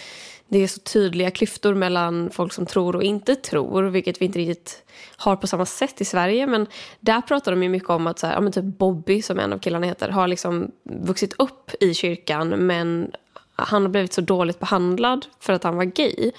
[0.48, 4.38] det är så tydliga klyftor mellan folk som tror och inte tror, vilket vi inte
[4.38, 4.82] riktigt
[5.16, 6.46] har på samma sätt i Sverige.
[6.46, 6.66] Men
[7.00, 9.52] där pratar de ju mycket om att så här, ja, men typ Bobby, som en
[9.52, 13.12] av killarna heter, har liksom vuxit upp i kyrkan men
[13.68, 16.30] han har blivit så dåligt behandlad för att han var gay.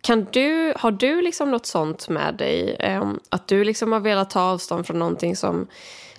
[0.00, 2.76] Kan du, har du liksom något sånt med dig?
[2.80, 5.66] Ehm, att du liksom har velat ta avstånd från någonting som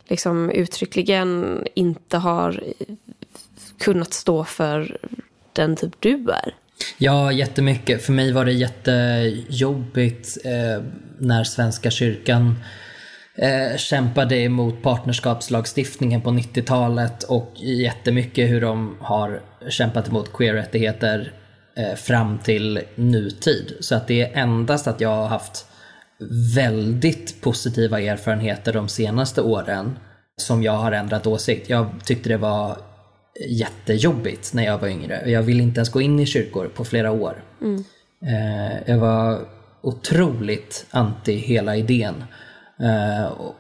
[0.08, 2.64] liksom uttryckligen inte har
[3.78, 4.98] kunnat stå för
[5.54, 6.56] den typ du är?
[6.98, 8.06] Ja, jättemycket.
[8.06, 10.84] För mig var det jättejobbigt eh,
[11.18, 12.56] när Svenska kyrkan
[13.38, 21.34] eh, kämpade emot partnerskapslagstiftningen på 90-talet och jättemycket hur de har kämpat emot queer-rättigheter
[21.78, 23.74] eh, fram till nutid.
[23.80, 25.66] Så att det är endast att jag har haft
[26.56, 30.00] väldigt positiva erfarenheter de senaste åren
[30.42, 31.70] som jag har ändrat åsikt.
[31.70, 32.78] Jag tyckte det var
[33.50, 35.32] jättejobbigt när jag var yngre.
[35.32, 37.44] Jag ville inte ens gå in i kyrkor på flera år.
[37.62, 37.84] Mm.
[38.26, 39.40] Eh, jag var
[39.82, 42.24] otroligt anti hela idén.
[42.80, 43.56] Eh, och,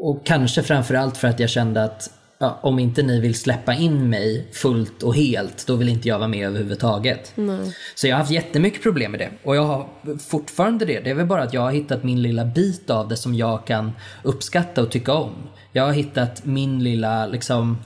[0.00, 4.10] och kanske framförallt för att jag kände att ja, om inte ni vill släppa in
[4.10, 7.32] mig fullt och helt, då vill inte jag vara med överhuvudtaget.
[7.34, 7.76] Nej.
[7.94, 9.30] Så jag har haft jättemycket problem med det.
[9.42, 11.00] Och jag har fortfarande det.
[11.00, 13.66] Det är väl bara att jag har hittat min lilla bit av det som jag
[13.66, 15.32] kan uppskatta och tycka om.
[15.72, 17.78] Jag har hittat min lilla liksom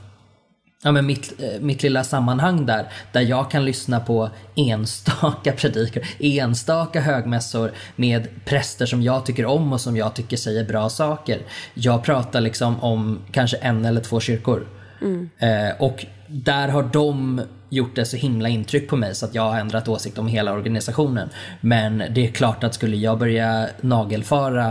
[0.82, 6.02] ja, men mitt, eh, mitt lilla sammanhang där, där jag kan lyssna på enstaka predikor,
[6.18, 11.40] enstaka högmässor med präster som jag tycker om och som jag tycker säger bra saker.
[11.74, 14.66] Jag pratar liksom om kanske en eller två kyrkor.
[15.02, 15.30] Mm.
[15.38, 19.42] Eh, och där har de gjort det så himla intryck på mig så att jag
[19.42, 21.28] har ändrat åsikt om hela organisationen.
[21.60, 24.68] Men det är klart att skulle jag börja nagelfara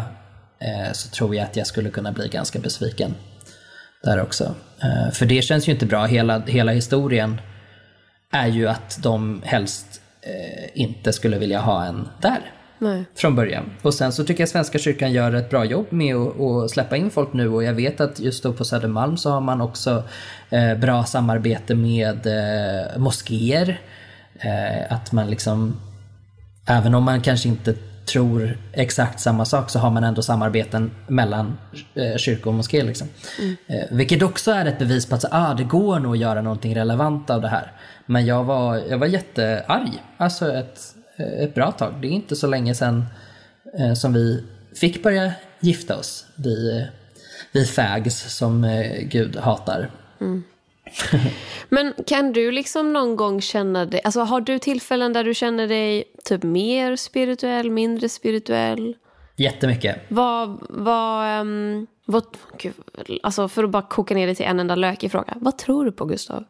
[0.60, 3.16] eh, så tror jag att jag skulle kunna bli ganska besviken
[4.04, 4.56] där också.
[4.84, 6.06] Eh, för det känns ju inte bra.
[6.06, 7.42] Hela, hela historien
[8.32, 12.54] är ju att de helst eh, inte skulle vilja ha en där.
[12.80, 13.06] Nej.
[13.16, 13.72] Från början.
[13.82, 16.98] Och sen så tycker jag Svenska kyrkan gör ett bra jobb med att, att släppa
[16.98, 20.04] in folk nu och jag vet att just då på Södermalm så har man också
[20.50, 22.28] eh, bra samarbete med
[22.98, 23.82] moskéer.
[24.90, 25.80] Att man liksom,
[26.68, 27.76] även om man kanske inte
[28.12, 31.58] tror exakt samma sak så har man ändå samarbeten mellan
[31.94, 32.84] eh, kyrka och moské.
[32.84, 33.08] Liksom.
[33.68, 36.76] Eh, vilket också är ett bevis på att ah, det går nog att göra någonting
[36.76, 37.72] relevant av det här.
[38.06, 41.94] Men jag var, jag var jättearg, alltså ett, ett bra tag.
[42.02, 43.06] Det är inte så länge sedan
[43.80, 44.44] eh, som vi
[44.76, 46.88] fick börja gifta oss, vi,
[47.52, 49.90] vi fags som eh, Gud hatar.
[51.70, 55.68] Men kan du liksom någon gång känna dig, alltså har du tillfällen där du känner
[55.68, 58.96] dig typ mer spirituell, mindre spirituell?
[59.38, 60.02] Jättemycket.
[60.08, 62.24] Vad, vad, um, vad
[62.58, 62.74] gud,
[63.24, 65.34] alltså för att bara koka ner det till en enda lökig fråga.
[65.36, 66.44] Vad tror du på Gustav?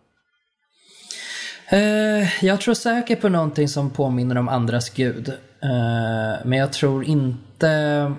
[1.74, 5.30] Uh, jag tror säkert på någonting som påminner om andras gud.
[5.30, 8.14] Uh, men jag tror inte...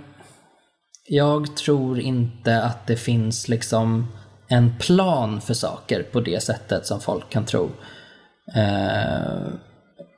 [1.12, 4.06] Jag tror inte att det finns liksom
[4.50, 7.70] en plan för saker på det sättet som folk kan tro.
[8.56, 9.52] Eh,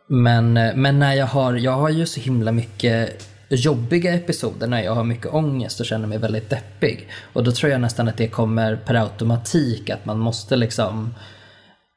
[0.09, 4.95] men, men när jag har, jag har ju så himla mycket jobbiga episoder när jag
[4.95, 7.09] har mycket ångest och känner mig väldigt deppig.
[7.33, 11.15] Och då tror jag nästan att det kommer per automatik att man måste liksom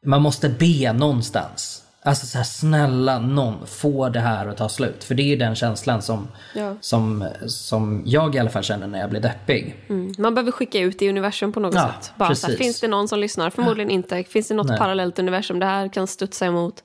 [0.06, 1.85] man måste be någonstans.
[2.06, 5.04] Alltså så här, snälla någon, få det här att ta slut.
[5.04, 6.76] För det är den känslan som, Ja.
[6.82, 9.76] som, som jag i alla fall känner när jag blir deppig.
[9.90, 10.14] Mm.
[10.18, 12.12] Man behöver skicka ut i universum på något Ja, sätt.
[12.18, 12.66] Bara så här, precis.
[12.66, 13.50] finns det någon som lyssnar?
[13.50, 14.24] Förmodligen inte.
[14.24, 14.78] Finns det något Nej.
[14.78, 16.84] parallellt universum det här kan studsa emot?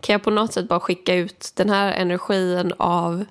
[0.00, 3.24] Kan jag på något sätt bara skicka ut den här energin av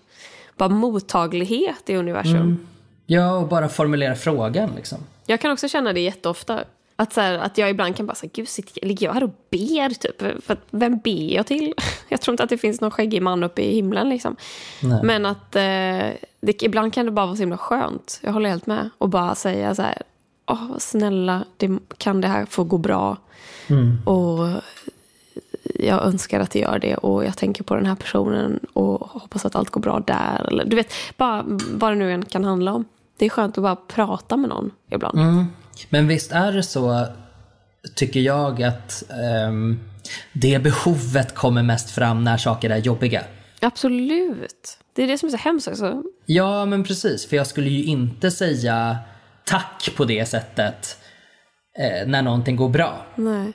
[0.58, 2.36] bara mottaglighet i universum?
[2.36, 2.68] Mm.
[3.06, 4.98] Ja, och bara formulera frågan liksom.
[5.26, 6.64] Jag kan också känna det jätteofta.
[6.98, 9.36] Att, så här, att jag ibland kan bara säga, gud sitter, ligger jag här och
[9.50, 10.44] ber typ?
[10.46, 11.74] För vem ber jag till?
[12.10, 14.36] Jag tror inte att det finns någon skäggig man uppe i himlen liksom.
[14.84, 15.00] Nej.
[15.04, 15.62] Men att eh,
[16.42, 18.20] det, ibland kan det bara vara så himla skönt.
[18.24, 18.90] Jag håller helt med.
[18.98, 20.02] Och bara säga så här,
[20.46, 23.18] åh snälla, det, kan det här få gå bra?
[24.06, 24.48] Och
[25.64, 29.46] jag önskar att det gör det och jag tänker på den här personen och hoppas
[29.46, 30.48] att allt går bra där.
[30.48, 32.86] Eller, du vet, bara vad det nu än kan handla om.
[33.18, 35.20] Det är skönt att bara prata med någon ibland.
[35.20, 35.46] Mm.
[35.90, 37.08] Men visst är det så,
[37.96, 39.80] tycker jag, att ehm,
[40.34, 43.24] det behovet kommer mest fram när saker är jobbiga.
[43.62, 44.78] Absolut.
[44.94, 46.04] Det är det som är så hemskt också.
[46.26, 47.26] Ja, men precis.
[47.26, 48.98] För jag skulle ju inte säga
[49.44, 50.98] tack på det sättet
[51.80, 53.06] eh, när någonting går bra.
[53.16, 53.54] Nej.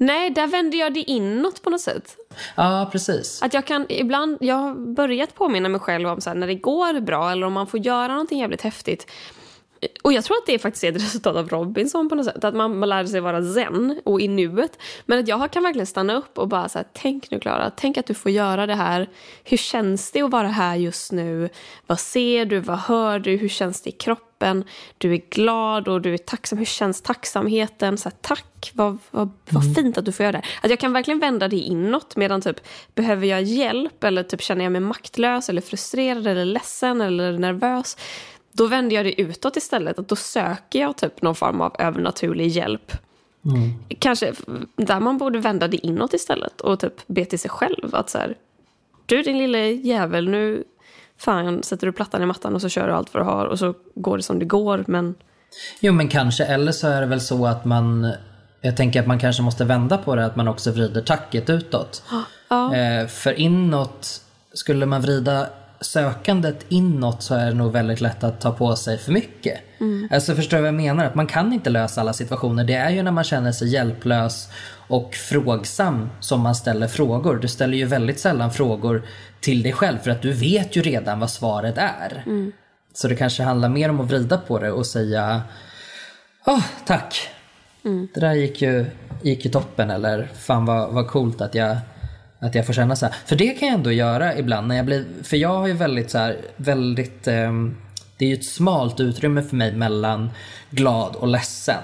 [0.00, 2.16] Nej, där vänder jag det inåt på något sätt.
[2.54, 3.42] Ja, precis.
[3.42, 6.54] Att jag kan ibland, jag har börjat påminna mig själv om så här, när det
[6.54, 9.06] går bra eller om man får göra någonting jävligt häftigt.
[10.02, 12.44] Och jag tror att det faktiskt är ett resultat av Robinson på något sätt.
[12.44, 14.78] Att man, man lär sig vara zen och i nuet.
[15.06, 17.98] Men att jag kan verkligen stanna upp och bara så här, tänk nu Klara, tänk
[17.98, 19.08] att du får göra det här.
[19.44, 21.48] Hur känns det att vara här just nu?
[21.86, 22.60] Vad ser du?
[22.60, 23.36] Vad hör du?
[23.36, 24.64] Hur känns det i kroppen?
[24.98, 26.58] Du är glad och du är tacksam.
[26.58, 27.98] Hur känns tacksamheten?
[27.98, 30.42] Så här, tack, vad, vad, vad fint att du får göra det.
[30.62, 32.60] Att jag kan verkligen vända det inåt medan typ,
[32.94, 37.96] behöver jag hjälp eller typ känner jag mig maktlös eller frustrerad eller ledsen eller nervös
[38.52, 39.98] då vänder jag det utåt istället.
[39.98, 42.92] Att då söker jag typ någon form av övernaturlig hjälp.
[43.98, 44.32] Kanske
[44.76, 47.94] där man borde vända det inåt istället och typ be till sig själv.
[47.94, 48.36] Att så här,
[49.06, 50.64] du din lille jävel, nu
[51.18, 53.58] fan sätter du plattan i mattan och så kör du allt vad du har och
[53.58, 54.84] så går det som det går.
[54.86, 55.14] Men
[55.80, 56.44] Jo, men kanske.
[56.44, 58.12] Eller så är det väl så att man...
[58.60, 62.02] Jag tänker att man kanske måste vända på det, att man också vrider tacket utåt.
[62.48, 65.46] ja, Eh, för inåt, skulle man vrida
[65.80, 69.60] sökandet inåt så är det nog väldigt lätt att ta på sig för mycket.
[70.10, 71.04] Alltså förstår du vad jag menar?
[71.04, 72.64] Att man kan inte lösa alla situationer.
[72.64, 74.48] Det är ju när man känner sig hjälplös
[74.88, 77.36] och frågsam som man ställer frågor.
[77.36, 79.02] Du ställer ju väldigt sällan frågor
[79.40, 82.22] till dig själv för att du vet ju redan vad svaret är.
[82.94, 85.42] Så det kanske handlar mer om att vrida på det och säga
[86.46, 87.28] Åh, tack.
[88.14, 88.86] Det där gick ju,
[89.22, 91.76] gick ju toppen eller fan vad, vad coolt att jag,
[92.40, 93.14] att jag får känna så här.
[93.26, 96.10] För det kan jag ändå göra ibland när jag blir, för jag har ju väldigt
[96.10, 97.52] så här, väldigt, eh,
[98.16, 100.30] det är ju ett smalt utrymme för mig mellan
[100.70, 101.82] glad och ledsen.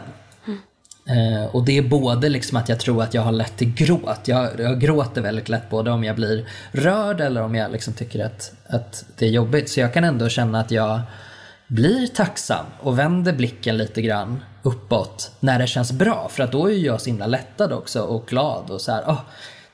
[1.08, 4.20] Eh, och det är både liksom att jag tror att jag har lätt till gråt.
[4.28, 8.24] Jag, jag gråter väldigt lätt både om jag blir rörd eller om jag liksom tycker
[8.24, 9.70] att, att det är jobbigt.
[9.70, 11.00] Så jag kan ändå känna att jag
[11.66, 16.28] blir tacksam och vänder blicken lite grann uppåt när det känns bra.
[16.30, 19.02] För att då är ju jag så himla lättad också och glad och så här,
[19.02, 19.20] oh,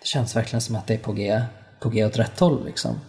[0.00, 1.40] det känns verkligen som att det är på G,
[1.80, 3.00] på G åt rätt håll liksom.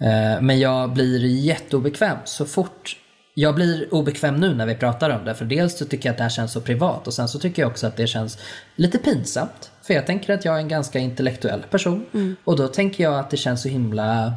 [0.00, 2.96] Eh, Men jag blir jätteobekväm så fort
[3.34, 6.16] jag blir obekväm nu när vi pratar om det för dels så tycker jag att
[6.18, 8.38] det här känns så privat och sen så tycker jag också att det känns
[8.76, 9.70] lite pinsamt.
[9.82, 13.30] För jag tänker att jag är en ganska intellektuell person och då tänker jag att
[13.30, 14.32] det känns så himla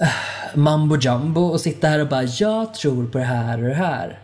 [0.00, 0.08] äh,
[0.54, 4.20] mambo jumbo och sitta här och bara jag tror på det här och det här.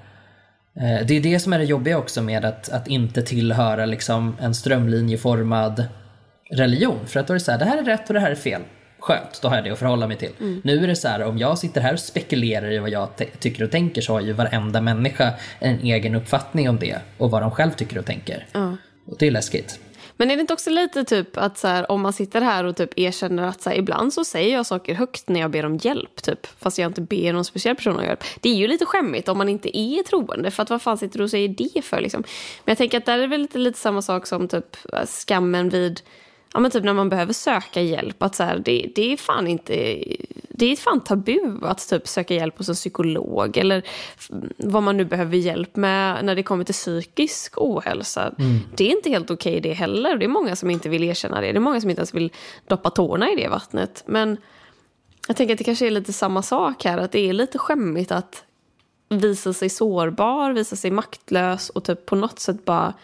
[0.76, 4.36] Eh, Det är det som är det jobbiga också med att, att inte tillhöra liksom
[4.40, 5.84] en strömlinjeformad
[6.50, 7.06] religion.
[7.06, 8.34] För att då är det så här, det här är rätt och det här är
[8.34, 8.62] fel.
[8.98, 10.32] Skönt, då har jag det att förhålla mig till.
[10.40, 10.60] Mm.
[10.64, 13.64] Nu är det så här, om jag sitter här och spekulerar i vad jag tycker
[13.64, 17.50] och tänker så har ju varenda människa en egen uppfattning om det och vad de
[17.50, 18.46] själv tycker och tänker.
[19.06, 19.80] Och det är läskigt.
[20.16, 22.76] Men är det inte också lite typ att så här, om man sitter här och
[22.76, 25.76] typ erkänner att så här, ibland så säger jag saker högt när jag ber om
[25.76, 28.24] hjälp, typ, fast jag inte ber någon speciell person om hjälp.
[28.40, 31.18] Det är ju lite skämmigt om man inte är troende, för att vad fan sitter
[31.18, 32.00] du och säger det för?
[32.00, 32.24] Liksom?
[32.64, 34.76] Men jag tänker att där är väl lite, lite samma sak som typ
[35.06, 36.00] skammen vid
[36.54, 39.46] Ja men typ när man behöver söka hjälp, att så här, det, det är fan
[39.46, 40.04] inte...
[40.48, 43.82] Det är fan tabu att typ söka hjälp hos en psykolog eller
[44.56, 48.34] vad man nu behöver hjälp med när det kommer till psykisk ohälsa.
[48.76, 50.16] Det är inte helt okej det heller.
[50.16, 51.52] Det är många som inte vill erkänna det.
[51.52, 52.32] Det är många som inte ens vill
[52.66, 54.02] doppa tårna i det vattnet.
[54.06, 54.36] Men
[55.28, 58.12] jag tänker att det kanske är lite samma sak här, att det är lite skämmigt
[58.12, 58.44] att
[59.08, 62.94] visa sig sårbar, visa sig maktlös och typ på något sätt bara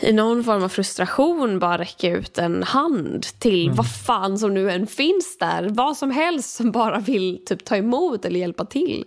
[0.00, 4.70] i någon form av frustration bara räcka ut en hand till vad fan som nu
[4.70, 5.68] än finns där.
[5.68, 9.04] Vad som helst som bara vill typ ta emot eller hjälpa till.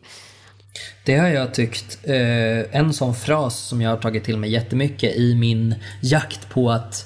[1.06, 5.16] Det har jag tyckt, eh, en sån fras som jag har tagit till mig jättemycket
[5.16, 7.06] i min jakt på att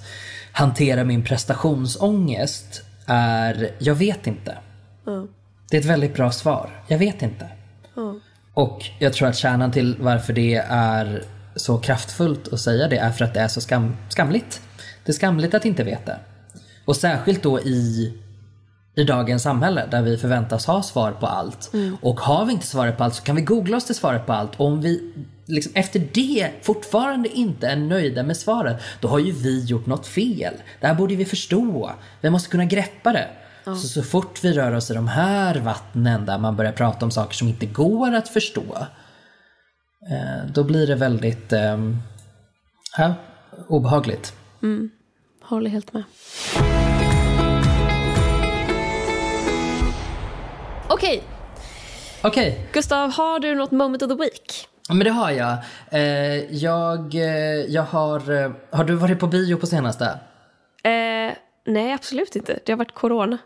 [0.51, 4.57] hantera min prestationsångest är jag vet inte.
[5.69, 6.83] Det är ett väldigt bra svar.
[6.87, 7.49] Jag vet inte.
[8.53, 11.23] Och jag tror att kärnan till varför det är
[11.57, 14.61] så kraftfullt att säga det är för att det är så skam, skamligt.
[15.05, 16.13] Det är skamligt att inte veta.
[16.85, 18.13] Och särskilt då i,
[18.95, 21.71] i dagens samhälle där vi förväntas ha svar på allt.
[22.01, 24.33] Och har vi inte svaret på allt så kan vi googla oss till svaret på
[24.33, 24.55] allt.
[24.55, 25.13] Och om vi
[25.45, 30.07] liksom efter det fortfarande inte är nöjda med svaret, då har ju vi gjort något
[30.07, 30.53] fel.
[30.79, 31.91] Det här borde vi förstå.
[32.21, 33.27] Vi måste kunna greppa det.
[33.65, 37.11] Så, så fort vi rör oss i de här vattnen där man börjar prata om
[37.11, 38.87] saker som inte går att förstå,
[40.53, 41.77] då blir det väldigt eh,
[42.97, 43.13] ja,
[43.67, 44.33] obehagligt.
[45.41, 46.03] Håller helt med.
[50.89, 51.23] Okej,
[52.23, 54.67] Okej, Gustav, har du något moment of the week?
[54.89, 55.57] Men det har jag.
[55.91, 58.43] Eh, jag, eh, jag har...
[58.43, 60.05] Eh, har du varit på bio på senaste?
[60.83, 61.33] Eh,
[61.65, 62.59] nej, absolut inte.
[62.65, 63.37] Det har varit corona.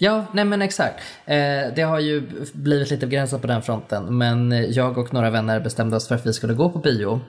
[0.00, 1.00] Ja, nej men exakt.
[1.26, 2.22] Eh, det har ju
[2.52, 4.18] blivit lite begränsat på den fronten.
[4.18, 7.20] Men jag och några vänner bestämde oss för att vi skulle gå på bio.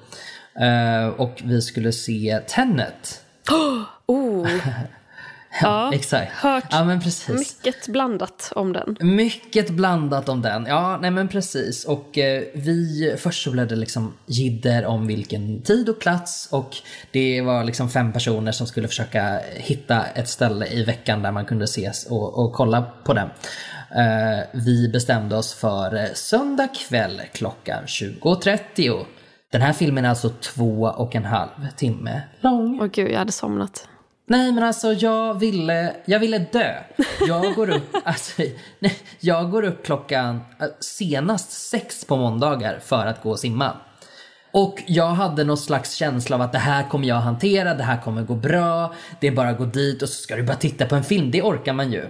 [0.60, 3.22] Eh, och vi skulle se Tenet.
[4.06, 4.48] Oh,
[5.62, 6.32] Ja, exakt.
[6.32, 7.40] hört Ja, men precis.
[7.40, 8.98] mycket blandat om den.
[9.00, 10.66] Mycket blandat om den.
[10.66, 11.86] Ja, nej men precis.
[11.86, 16.76] Och eh, vi, först så blev det liksom jidder om vilken tid och plats och
[17.12, 21.46] det var liksom fem personer som skulle försöka hitta ett ställe i veckan där man
[21.46, 23.30] kunde ses och, och kolla på den.
[23.96, 29.06] Eh, vi bestämde oss för eh, söndag kväll klockan 20.30.
[29.52, 32.80] Den här filmen är alltså två och en halv timme lång.
[32.82, 33.89] Åh gud, jag hade somnat.
[34.30, 36.76] Nej men alltså jag ville, jag ville dö.
[37.28, 38.44] Jag går upp, alltså,
[38.80, 43.78] nej, jag går upp klockan eh, senast sex på måndagar för att gå och simma.
[44.52, 48.02] Och jag hade någon slags känsla av att det här kommer jag hantera, det här
[48.02, 50.86] kommer gå bra, det är bara att gå dit och så ska du bara titta
[50.86, 51.32] på en film.
[51.32, 52.06] Det orkar man ju.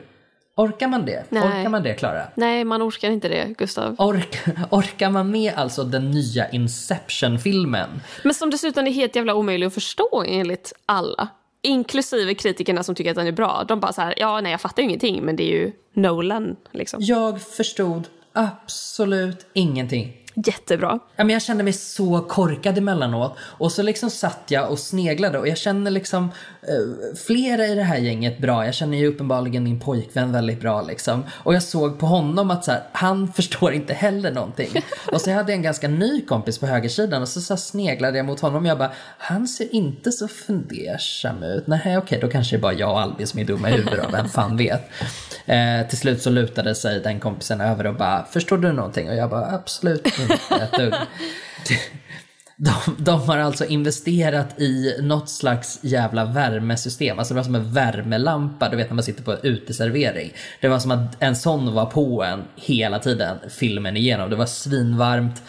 [0.55, 1.23] Orkar man det?
[1.29, 1.43] Nej.
[1.43, 2.23] Orkar man det Klara?
[2.35, 3.95] Nej, man orkar inte det, Gustav.
[3.97, 4.39] Ork,
[4.69, 8.01] orkar man med alltså den nya Inception-filmen?
[8.23, 11.29] Men som dessutom är helt jävla omöjlig att förstå enligt alla.
[11.61, 13.65] Inklusive kritikerna som tycker att den är bra.
[13.67, 16.55] De bara så här, ja nej jag fattar ju ingenting men det är ju Nolan
[16.71, 16.99] liksom.
[17.01, 20.18] Jag förstod absolut ingenting.
[20.35, 20.99] Jättebra.
[21.15, 23.35] Ja, men jag kände mig så korkad emellanåt.
[23.39, 26.23] Och så liksom satt jag och sneglade och jag känner liksom
[26.61, 28.65] eh, flera i det här gänget bra.
[28.65, 31.23] Jag känner ju uppenbarligen min pojkvän väldigt bra liksom.
[31.31, 34.69] Och jag såg på honom att så här, han förstår inte heller någonting.
[35.11, 38.25] och så hade jag en ganska ny kompis på högersidan och så, så sneglade jag
[38.25, 41.67] mot honom och jag bara, han ser inte så fundersam ut.
[41.67, 44.05] Nej okej, då kanske det är bara jag och Albin som är dumma i huvudet
[44.05, 44.89] och vem fan vet.
[45.45, 49.09] Eh, till slut så lutade sig den kompisen över och bara, förstår du någonting?
[49.09, 50.18] Och jag bara, absolut
[52.61, 57.19] de, de har alltså investerat i något slags jävla värmesystem.
[57.19, 60.33] Alltså det var som en värmelampa, du vet när man sitter på uteservering.
[60.61, 64.29] Det var som att en sån var på en hela tiden, filmen igenom.
[64.29, 65.41] Det var svinvarmt.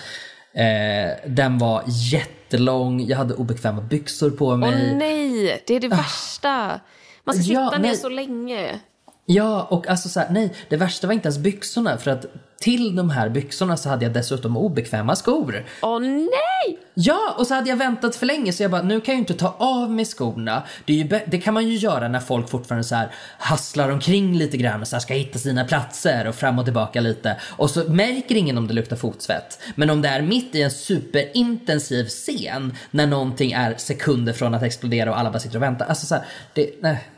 [0.55, 4.95] Eh, den var jättelång, jag hade obekväma byxor på Åh mig.
[4.95, 6.81] nej, det är det värsta.
[7.25, 7.97] Man ska sitta Ja, ner nej.
[7.97, 8.81] så länge.
[9.27, 12.27] Ja, och alltså så här, nej, det värsta var inte ens byxorna för att
[12.61, 15.65] till de här byxorna så hade jag dessutom obekväma skor.
[15.83, 16.79] Åh nej!
[16.95, 19.21] Ja, och så hade jag väntat för länge så jag bara, nu kan jag ju
[19.21, 20.63] inte ta av mig skorna.
[20.85, 24.57] Det, ju det kan man ju göra när folk fortfarande så här hasslar omkring lite
[24.57, 27.37] grann och så här ska hitta sina platser och fram och tillbaka lite.
[27.43, 29.59] Och så märker ingen om det luktar fotsvett.
[29.75, 34.63] Men om det är mitt i en superintensiv scen när någonting är sekunder från att
[34.63, 35.87] explodera och alla bara sitter och väntar.
[35.87, 37.09] Alltså så här, det, nej.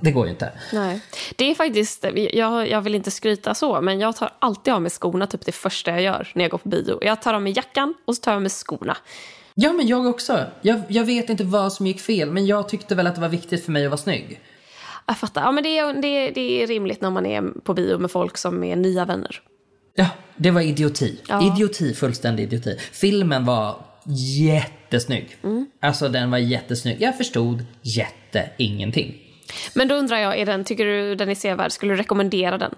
[0.00, 0.52] Det går ju inte.
[0.72, 1.00] Nej.
[1.36, 4.90] Det är faktiskt, jag, jag vill inte skryta så, men jag tar alltid av mig
[4.90, 6.98] skorna typ det första jag gör när jag går på bio.
[7.02, 8.96] Jag tar av mig jackan och så tar jag av mig skorna.
[9.54, 10.44] Ja, men jag också.
[10.62, 13.28] Jag, jag vet inte vad som gick fel, men jag tyckte väl att det var
[13.28, 14.40] viktigt för mig att vara snygg.
[15.06, 15.42] Jag fattar.
[15.42, 18.38] Ja, men det, är, det, det är rimligt när man är på bio med folk
[18.38, 19.40] som är nya vänner.
[19.94, 21.20] Ja, det var idioti.
[21.28, 21.46] Ja.
[21.46, 22.76] Idioti, fullständig idioti.
[22.92, 23.76] Filmen var
[24.40, 25.36] jättesnygg.
[25.42, 25.66] Mm.
[25.80, 27.02] Alltså den var jättesnygg.
[27.02, 29.29] Jag förstod jätte ingenting.
[29.74, 31.72] Men då undrar jag, är den, tycker du den är sevärd?
[31.72, 32.74] Skulle du rekommendera den?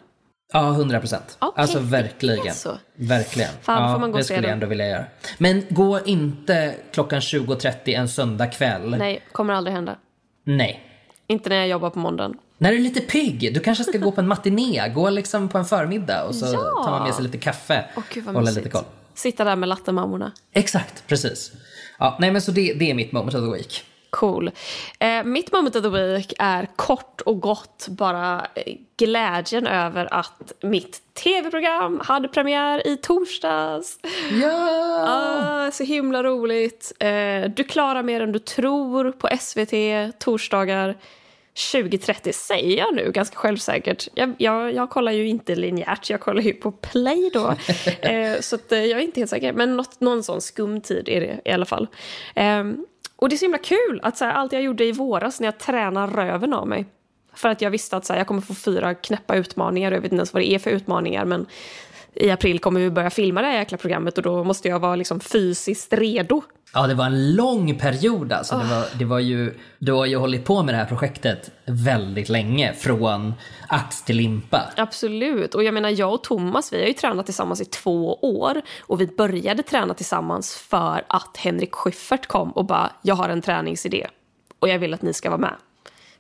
[0.53, 1.37] Ja, 100 procent.
[1.39, 2.55] Alltså verkligen.
[2.55, 2.79] så.
[2.97, 3.51] Verkligen.
[3.63, 5.05] Fan, ja, får man gå det och skulle jag ändå vilja göra.
[5.39, 8.91] Men gå inte klockan 20.30 en söndag kväll.
[8.99, 9.97] Nej, kommer aldrig hända.
[10.45, 10.81] Nej.
[11.27, 12.35] Inte när jag jobbar på måndagen.
[12.59, 14.89] När du är lite pigg, du kanske ska gå på en matiné.
[14.95, 16.83] Gå liksom på en förmiddag och så Ja.
[16.85, 17.85] tar man med sig lite kaffe.
[17.97, 18.57] Åh gud Hålla mysigt.
[18.57, 18.85] lite koll.
[19.15, 20.33] Sitta där med lattemammorna.
[20.53, 21.53] Exakt, precis.
[21.99, 23.85] Ja, nej men så det, det är mitt moment of the week.
[24.13, 24.51] Cool.
[24.99, 30.53] Eh, mitt moment of the week är kort och gott bara eh, glädjen över att
[30.63, 33.99] mitt tv-program hade premiär i torsdags.
[34.43, 35.05] Ja!
[35.09, 36.93] Ah, så himla roligt.
[36.99, 40.97] Eh, du klarar mer än du tror på SVT torsdagar
[41.73, 44.09] 2030 säger jag nu ganska självsäkert.
[44.15, 47.49] Jag, jag, jag kollar ju inte linjärt, jag kollar ju på play då.
[48.09, 51.41] eh, så eh, jag är inte helt säker, men något, någon sån skumtid är det
[51.45, 51.89] i alla fall.
[52.35, 52.65] Eh,
[53.23, 55.47] och det är så himla kul att så här, allt jag gjorde i våras när
[55.47, 56.87] jag tränade röven av mig.
[57.35, 60.13] För att jag visste att så här, jag kommer få fyra knäppa utmaningar, jag vet
[60.13, 61.47] inte ens vad det är för utmaningar men
[62.15, 64.97] i april kommer vi börja filma det här jäkla programmet och då måste jag vara
[64.97, 66.43] liksom fysiskt redo.
[66.75, 68.59] Ja, det var en lång period alltså.
[68.59, 72.29] Det var, det var ju, du har ju hållit på med det här projektet väldigt
[72.29, 72.73] länge.
[72.75, 73.35] Från
[73.69, 74.63] ax till limpa.
[74.77, 75.55] Absolut.
[75.55, 78.63] Och jag menar, jag och Thomas, vi har ju tränat tillsammans i två år.
[78.81, 83.43] Och vi började träna tillsammans för att Henrik Schyffert kom och bara, jag har en
[83.43, 84.07] träningsidé.
[84.59, 85.55] Och jag vill att ni ska vara med.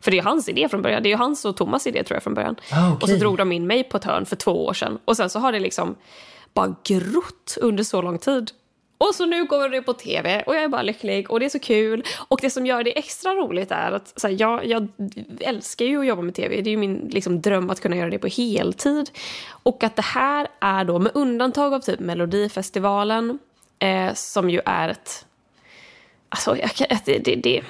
[0.00, 1.02] För det är hans idé från början.
[1.02, 2.56] Det är ju hans och Thomas idé tror jag från början.
[2.72, 2.98] Ah, okej.
[3.02, 4.98] Och så drog de in mig på ett hörn för två år sedan.
[5.04, 5.94] Och sen så har det liksom
[6.54, 8.50] bara grott under så lång tid.
[9.08, 11.50] Och så nu går det på tv och jag är bara lycklig och det är
[11.50, 12.02] så kul.
[12.28, 14.88] Och det som gör det extra roligt är att så här, jag, jag
[15.40, 16.60] älskar ju att jobba med tv.
[16.60, 19.10] Det är ju min liksom, dröm att kunna göra det på heltid.
[19.62, 23.38] Och att det här är då, med undantag av typ Melodifestivalen,
[23.78, 25.26] eh, som ju är ett...
[26.28, 27.62] Alltså, jag, kan- det, det, det,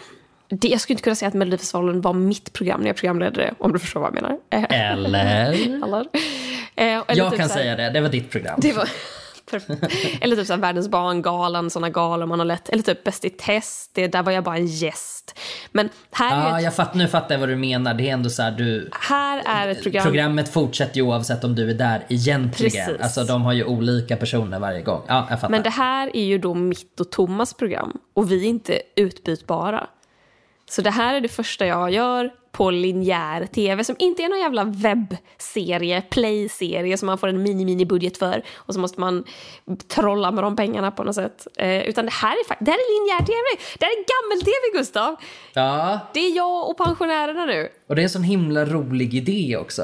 [0.48, 3.54] det, jag skulle inte kunna säga att Melodifestivalen var mitt program när jag programledde det,
[3.58, 4.38] om du förstår vad jag menar.
[4.50, 5.52] Eh, Eller?
[5.84, 6.00] Eller?
[6.76, 8.58] Eh, eller Jag typ kan säga det, det var ditt program.
[8.62, 8.88] det var.
[10.20, 12.68] Eller typ så här Världens barngalan, såna galor man har lett.
[12.68, 15.38] Eller typ Bäst i test, det, där var jag bara en gäst.
[15.72, 17.94] Men här är, Ja, ett, jag fatt, nu fattar jag vad du menar.
[17.94, 18.90] Det är ändå så här, du...
[18.92, 20.04] här är ett program...
[20.04, 22.86] Programmet fortsätter ju oavsett om du är där egentligen.
[22.86, 23.02] Precis.
[23.02, 25.02] Alltså de har ju olika personer varje gång.
[25.08, 25.50] Ja, jag fattar.
[25.50, 27.98] Men det här är ju då mitt och Thomas program.
[28.14, 29.86] Och vi är inte utbytbara.
[30.70, 34.38] Så det här är det första jag gör på linjär tv som inte är någon
[34.38, 39.24] jävla webbserie, play-serie som man får en mini-mini-budget för och så måste man
[39.88, 41.46] trolla med de pengarna på något sätt.
[41.56, 43.62] Eh, utan det här är det här är linjär tv!
[43.78, 45.16] Det här är gammel-tv Gustav!
[45.52, 47.68] Ja, Det är jag och pensionärerna nu.
[47.88, 49.82] och det är en sån himla rolig idé också.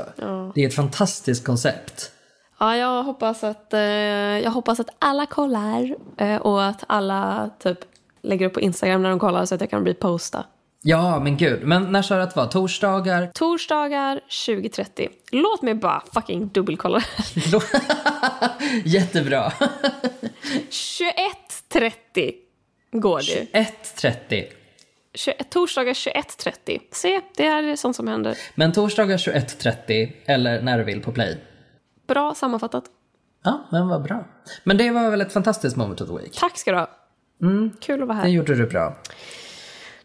[0.55, 2.13] Det är ett fantastiskt koncept.
[2.61, 7.79] Ja, jag hoppas att, eh, jag hoppas att alla kollar eh, och att alla typ
[8.23, 10.45] lägger upp på Instagram när de kollar så att jag kan reposta.
[10.83, 11.63] Ja, men gud.
[11.63, 12.47] Men när du att det var?
[12.47, 13.31] Torsdagar?
[13.35, 15.09] Torsdagar 20.30.
[15.33, 17.03] Låt mig bara fucking dubbelkolla.
[18.85, 19.53] Jättebra.
[20.71, 22.33] 21.30
[22.93, 23.59] går det.
[23.97, 24.45] 1.30.
[25.15, 26.81] 21, torsdagar 21.30.
[26.93, 28.39] Se, det är sånt som händer.
[28.55, 31.39] Men torsdagar 21.30 eller när du vill på play.
[32.09, 32.85] Bra sammanfattat.
[33.45, 34.25] Ja, men vad bra.
[34.65, 36.33] Men det var väl ett fantastiskt moment of the week.
[36.39, 36.91] Tack ska du ha.
[37.81, 38.29] Kul att vara Det här.
[38.31, 38.97] gjorde du bra.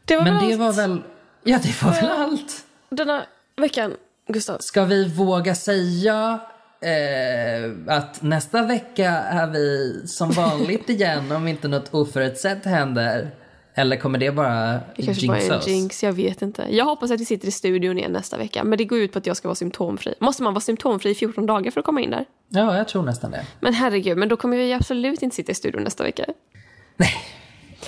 [0.05, 1.01] Det var Men väl det allt var väl...
[1.43, 2.65] Ja, det var väl allt.
[2.89, 3.25] denna
[3.55, 3.93] veckan,
[4.27, 4.57] Gustav.
[4.57, 6.39] Ska vi våga säga
[6.81, 13.31] eh, att nästa vecka är vi som vanligt igen om inte något oförutsett händer?
[13.75, 15.67] Eller kommer det bara Det kanske bara är jinxa en oss?
[15.67, 16.65] jinx, jag vet inte.
[16.69, 18.63] Jag hoppas att vi sitter i studion igen nästa vecka.
[18.63, 20.13] Men det går ut på att jag ska vara symptomfri.
[20.19, 22.25] Måste man vara symptomfri i 14 dagar för att komma in där?
[22.49, 23.45] Ja, jag tror nästan det.
[23.59, 26.25] Men herregud, men då kommer vi absolut inte sitta i studion nästa vecka.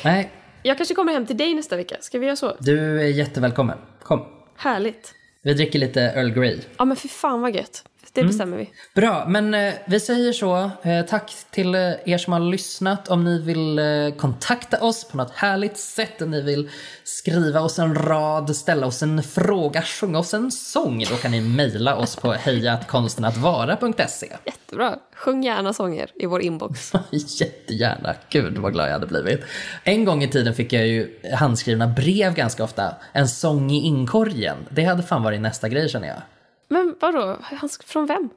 [0.04, 0.32] Nej,
[0.66, 1.98] Jag kanske kommer hem till dig nästa vecka.
[2.02, 2.56] Ska vi göra så?
[2.60, 3.78] du är jättevälkommen.
[4.04, 4.26] Kom.
[4.56, 5.14] Härligt.
[5.42, 6.60] Vi dricker lite Earl Grey.
[6.78, 7.84] Ja men för fan vad gött.
[8.16, 8.70] Det bestämmer vi.
[8.94, 10.72] Bra, men eh, vi säger så.
[10.84, 13.08] Eh, tack till eh, er som har lyssnat.
[13.08, 16.70] Om ni vill eh, kontakta oss på något härligt sätt, om ni vill
[17.04, 21.42] skriva oss en rad, ställa oss en fråga, sjunga oss en sång, då kan ni
[21.42, 24.32] mejla oss på hejatkonstenattvara.se.
[24.46, 24.96] Jättebra.
[25.16, 26.94] Sjung gärna sånger i vår inbox.
[27.12, 28.16] Jättegärna.
[28.30, 29.40] Gud vad glad jag hade blivit.
[29.84, 32.96] En gång i tiden fick jag ju handskrivna brev ganska ofta.
[33.14, 34.58] En sång i inkorgen.
[34.70, 36.22] Det hade fan varit nästa grej känner jag.
[36.68, 37.38] Men vadå?
[37.86, 38.30] Från vem?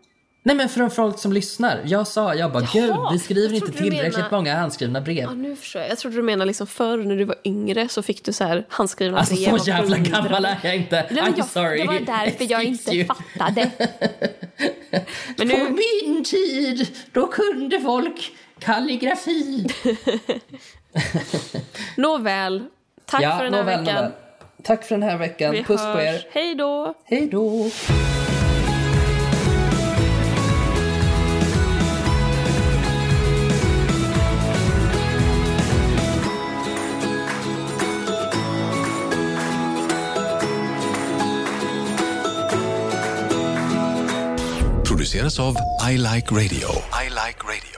[0.42, 1.80] Nej men från folk som lyssnar.
[1.84, 5.18] Jag sa, jag bara Jaha, gud vi skriver inte tillräckligt menade- många handskrivna brev.
[5.18, 5.90] Ja, nu förstår jag.
[5.90, 8.66] Jag trodde du menade liksom förr när du var yngre så fick du så här
[8.68, 11.06] handskrivna Alltså brev så av jävla gammal är jag inte.
[11.10, 11.80] Nej, I'm jag, sorry.
[11.80, 13.06] Det var därför jag inte you.
[13.06, 13.70] fattade.
[15.36, 19.66] Men På nu, min tid, då kunde folk kalligrafi.
[21.96, 22.64] nåväl.
[23.04, 23.94] Tack för den här nåväl, veckan.
[23.94, 24.12] nåväl.
[24.62, 25.52] Tack för den här veckan.
[25.52, 26.14] Vi Puss på hörs.
[26.14, 26.26] er.
[26.32, 26.94] Hej då.
[27.04, 27.70] Hej då.
[44.84, 45.56] Produceras av
[45.90, 46.68] I Like Radio.
[47.04, 47.77] I like radio.